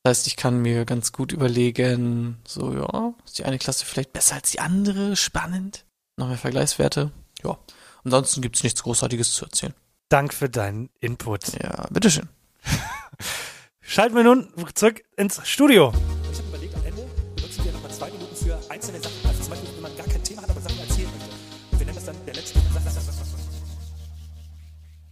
[0.03, 4.13] Das heißt, ich kann mir ganz gut überlegen, so, ja, ist die eine Klasse vielleicht
[4.13, 5.85] besser als die andere, spannend.
[6.17, 7.11] Noch mehr Vergleichswerte.
[7.43, 7.59] Ja.
[8.05, 9.75] Ansonsten gibt's nichts Großartiges zu erzählen.
[10.09, 11.53] Dank für deinen Input.
[11.63, 12.29] Ja, bitteschön.
[13.81, 15.93] Schalten wir nun zurück ins Studio.
[16.33, 17.03] Ich habe überlegt, am Ende
[17.37, 19.27] benutzen wir nochmal zwei Minuten für einzelne Sachen.
[19.27, 21.35] Also zum Beispiel, wenn man gar kein Thema hat, aber Sachen erzählen möchte.
[21.73, 22.61] Und wir nennen das dann der letzte.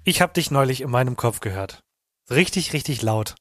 [0.09, 1.83] Ich habe dich neulich in meinem Kopf gehört.
[2.31, 3.35] Richtig, richtig laut.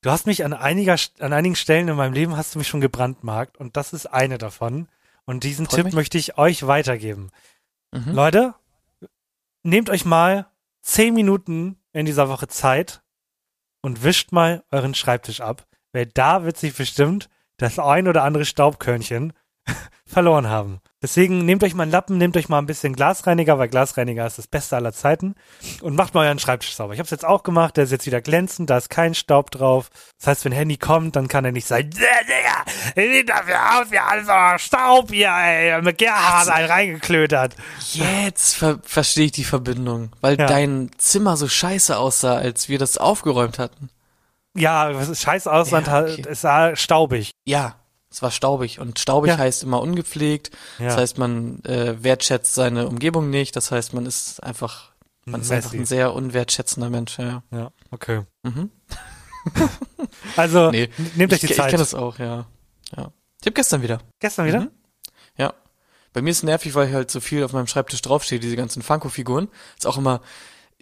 [0.00, 2.80] Du hast mich an, einiger, an einigen Stellen in meinem Leben hast du mich schon
[2.80, 4.88] gebrandmarkt und das ist eine davon.
[5.26, 5.94] Und diesen Freut Tipp mich.
[5.94, 7.30] möchte ich euch weitergeben.
[7.92, 8.12] Mhm.
[8.12, 8.54] Leute,
[9.62, 10.46] nehmt euch mal
[10.80, 13.02] zehn Minuten in dieser Woche Zeit
[13.82, 17.28] und wischt mal euren Schreibtisch ab, weil da wird sich bestimmt
[17.58, 19.32] das ein oder andere Staubkörnchen
[20.06, 20.80] verloren haben.
[21.02, 24.38] Deswegen nehmt euch mal einen Lappen, nehmt euch mal ein bisschen Glasreiniger, weil Glasreiniger ist
[24.38, 25.34] das Beste aller Zeiten
[25.80, 26.94] und macht mal euren Schreibtisch sauber.
[26.94, 29.50] Ich habe es jetzt auch gemacht, der ist jetzt wieder glänzend, da ist kein Staub
[29.50, 29.90] drauf.
[30.18, 33.98] Das heißt, wenn Handy kommt, dann kann er nicht sagen, Digga, sieht dafür aus wie
[33.98, 37.56] alles so Staub hier, ey, mit Gerhard einen reingeklötert.
[37.92, 40.46] Jetzt ver verstehe ich die Verbindung, weil Ja.
[40.46, 43.90] dein Zimmer so scheiße aussah, als wir das aufgeräumt hatten.
[44.54, 46.22] Ja, scheiß Ausland, Ja, okay.
[46.28, 47.30] es sah staubig.
[47.46, 47.74] Ja,
[48.12, 49.38] es war staubig und staubig Ja.
[49.38, 50.50] heißt immer ungepflegt.
[50.78, 50.86] Ja.
[50.88, 53.56] Das heißt, man äh, wertschätzt seine Umgebung nicht.
[53.56, 54.92] Das heißt, man ist einfach,
[55.24, 57.18] man ist einfach ein sehr unwertschätzender Mensch.
[57.18, 57.42] Ja.
[57.50, 58.22] Ja, okay.
[58.42, 58.70] Mhm.
[60.36, 61.66] Also, Nee, nehmt euch die ich, Zeit.
[61.66, 62.46] Ich kenne das auch, ja.
[62.96, 63.12] ja.
[63.40, 63.98] Ich hab gestern wieder.
[64.20, 64.60] Gestern wieder?
[64.60, 64.70] Mhm.
[65.36, 65.54] Ja.
[66.12, 69.48] Bei mir ist nervig, weil halt so viel auf meinem Schreibtisch draufsteht, diese ganzen Funko-Figuren.
[69.76, 70.20] Ist auch immer,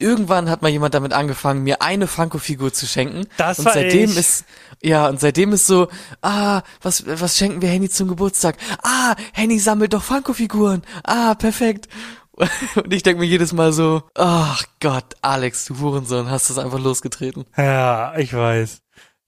[0.01, 3.27] irgendwann hat mal jemand damit angefangen, mir eine Funko-Figur zu schenken.
[3.37, 4.17] Das und war seitdem ich.
[4.17, 4.45] ist,
[4.83, 5.89] ja, und seitdem ist so,
[6.23, 8.57] ah, was, was schenken wir Henny zum Geburtstag?
[8.83, 10.83] Ah, Henny sammelt doch Funko-Figuren.
[11.05, 11.89] Ah, perfekt.
[12.77, 16.79] Und ich denke mir jedes Mal so, ach Gott, Alex, du Hurensohn, hast das einfach
[16.79, 17.45] losgetreten.
[17.55, 18.81] Ja, ich weiß.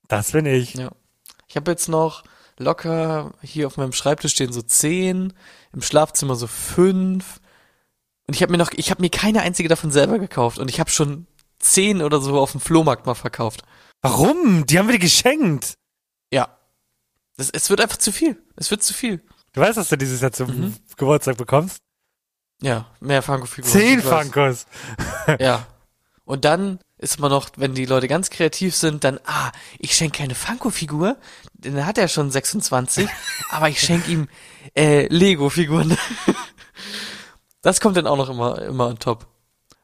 [0.07, 0.73] Das bin ich.
[0.73, 0.89] Ja.
[1.47, 2.23] Ich habe jetzt noch
[2.57, 5.33] locker, hier auf meinem Schreibtisch stehen so zehn,
[5.73, 7.39] im Schlafzimmer so fünf.
[8.27, 10.79] Und ich habe mir noch, ich habe mir keine einzige davon selber gekauft und ich
[10.79, 11.27] habe schon
[11.59, 13.63] zehn oder so auf dem Flohmarkt mal verkauft.
[14.01, 14.65] Warum?
[14.65, 15.75] Die haben wir dir geschenkt.
[16.31, 16.57] Ja.
[17.37, 18.41] Das, es wird einfach zu viel.
[18.55, 19.21] Es wird zu viel.
[19.53, 20.75] Du weißt, dass du dieses Jahr zum Mhm.
[20.97, 21.77] Geburtstag bekommst?
[22.61, 23.71] Ja, mehr Funko-Figuren.
[23.71, 24.01] Zehn.
[24.01, 24.65] Funkos.
[25.39, 25.67] Ja.
[26.25, 30.19] Und dann ist man noch, wenn die Leute ganz kreativ sind, dann, ah, ich schenke
[30.19, 31.17] keine Funko-Figur,
[31.53, 33.09] denn er hat ja schon 26,
[33.49, 34.29] aber ich schenke ihm
[34.75, 35.97] äh, Lego-Figuren.
[37.63, 39.25] das kommt dann auch noch immer, immer on top.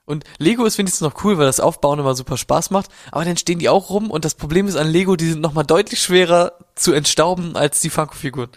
[0.05, 3.37] Und Lego ist wenigstens noch cool, weil das Aufbauen immer super Spaß macht, aber dann
[3.37, 6.53] stehen die auch rum und das Problem ist an Lego, die sind nochmal deutlich schwerer
[6.75, 8.49] zu entstauben als die Funko-Figuren.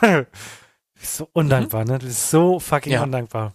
[1.04, 1.98] So undankbar, ne?
[1.98, 2.94] Du bist so fucking Mhm.
[2.94, 3.02] Ja.
[3.02, 3.54] undankbar.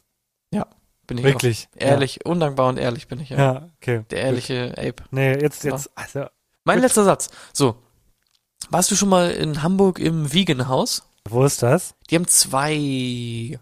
[1.07, 1.69] Bin ich Wirklich.
[1.77, 1.81] auch.
[1.81, 3.37] Ehrlich, undankbar und ehrlich bin ich ja.
[3.37, 4.03] Ja, ja okay.
[4.11, 5.05] Der ehrliche Ape.
[5.11, 5.71] Nee, jetzt, Ja.
[5.71, 6.25] jetzt, also,
[6.65, 6.83] Mein Gut.
[6.83, 7.29] letzter Satz.
[7.53, 7.77] So.
[8.71, 11.03] Warst du schon mal in Hamburg im Vegan Haus?
[11.29, 11.95] wo ist das?
[12.09, 13.57] Die haben zwei.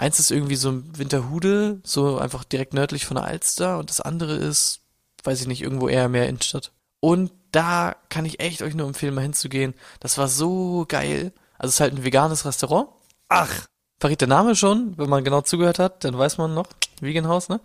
[0.00, 4.00] Eins ist irgendwie so ein Winterhude, so einfach direkt nördlich von der Alster und das
[4.00, 4.80] andere ist,
[5.24, 6.72] weiß ich nicht, irgendwo eher mehr Innenstadt.
[7.00, 9.74] Und da kann ich echt euch nur empfehlen, mal hinzugehen.
[10.00, 11.32] Das war so geil.
[11.58, 12.88] Also es ist halt ein veganes Restaurant.
[13.28, 13.66] Ach,
[13.98, 16.68] Verrät der Name schon, wenn man genau zugehört hat, dann weiß man noch,
[17.02, 17.60] Vegan Haus, ne?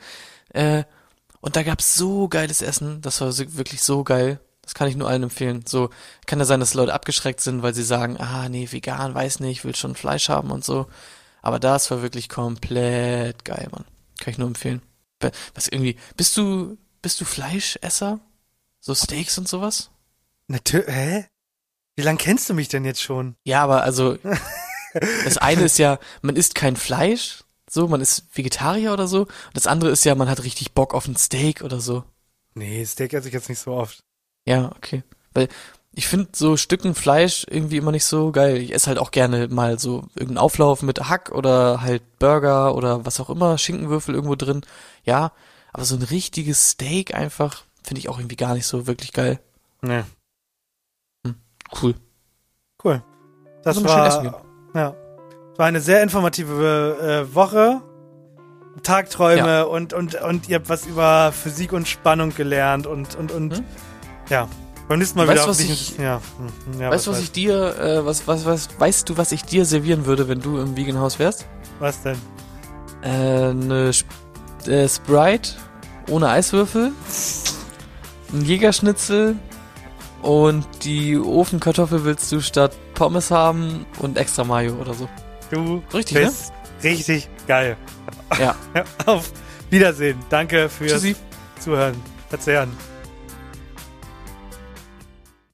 [0.50, 0.84] Äh,
[1.40, 4.42] und da gab's so geiles Essen, das war wirklich so geil.
[4.62, 5.64] Das kann ich nur allen empfehlen.
[5.66, 5.90] So
[6.26, 9.64] kann ja sein, dass Leute abgeschreckt sind, weil sie sagen, ah nee, vegan, weiß nicht,
[9.64, 10.88] will schon Fleisch haben und so.
[11.46, 13.86] Aber das war wirklich komplett geil, Mann.
[14.20, 14.82] Kann ich nur empfehlen.
[15.54, 18.20] Was irgendwie, bist du, bist du Fleischesser?
[18.80, 19.92] So Steaks und sowas?
[20.48, 21.26] natürlich, hä?
[21.96, 23.36] Wie lange kennst du mich denn jetzt schon?
[23.44, 24.18] Ja, aber also,
[25.24, 29.22] das eine ist ja, man isst kein Fleisch, so, man ist Vegetarier oder so.
[29.22, 32.06] Und das andere ist ja, man hat richtig Bock auf ein Steak oder so.
[32.56, 34.00] Nee, Steak esse ich jetzt nicht so oft.
[34.48, 35.04] Ja, okay.
[35.36, 35.48] Weil
[35.98, 38.58] ich finde so Stücken Fleisch irgendwie immer nicht so geil.
[38.58, 43.06] Ich esse halt auch gerne mal so irgendeinen Auflauf mit Hack oder halt Burger oder
[43.06, 44.62] was auch immer, Schinkenwürfel irgendwo drin.
[45.06, 45.32] Ja,
[45.72, 49.40] aber so ein richtiges Steak einfach finde ich auch irgendwie gar nicht so wirklich geil.
[49.82, 50.04] Nee.
[51.82, 51.96] Cool.
[52.84, 53.02] Cool.
[53.64, 54.24] Das Also war,
[54.76, 54.96] ja.
[55.50, 57.82] Das war eine sehr informative äh, Woche.
[58.84, 59.62] Tagträume Ja.
[59.64, 63.66] und, und, und ihr habt was über Physik und Spannung gelernt und, und, und, Hm?
[64.30, 64.50] ja.
[64.88, 66.22] Beim nächsten Mal Weißt wieder was dich- ich- ja.
[66.38, 69.44] hm, ja, weißt du, was ich dir, äh, was, was, was, weißt du, was ich
[69.44, 71.48] dir servieren würde, wenn du im Vegan Haus wärst?
[71.80, 72.18] Was denn?
[73.02, 73.08] Äh,
[73.50, 74.06] eine Sp
[74.68, 75.52] äh, Sprite
[76.10, 76.92] ohne Eiswürfel,
[78.34, 79.36] ein Jägerschnitzel
[80.22, 85.08] und die Ofenkartoffel willst du statt Pommes haben und extra Mayo oder so.
[85.52, 86.22] Du Richtig, ne?
[86.26, 86.52] bist
[86.84, 87.78] richtig geil.
[88.40, 88.56] Ja.
[89.06, 89.32] Auf
[89.70, 90.18] Wiedersehen.
[90.30, 91.16] Danke fürs Tschüssi.
[91.60, 91.96] Zuhören.
[92.30, 92.72] Verzehren.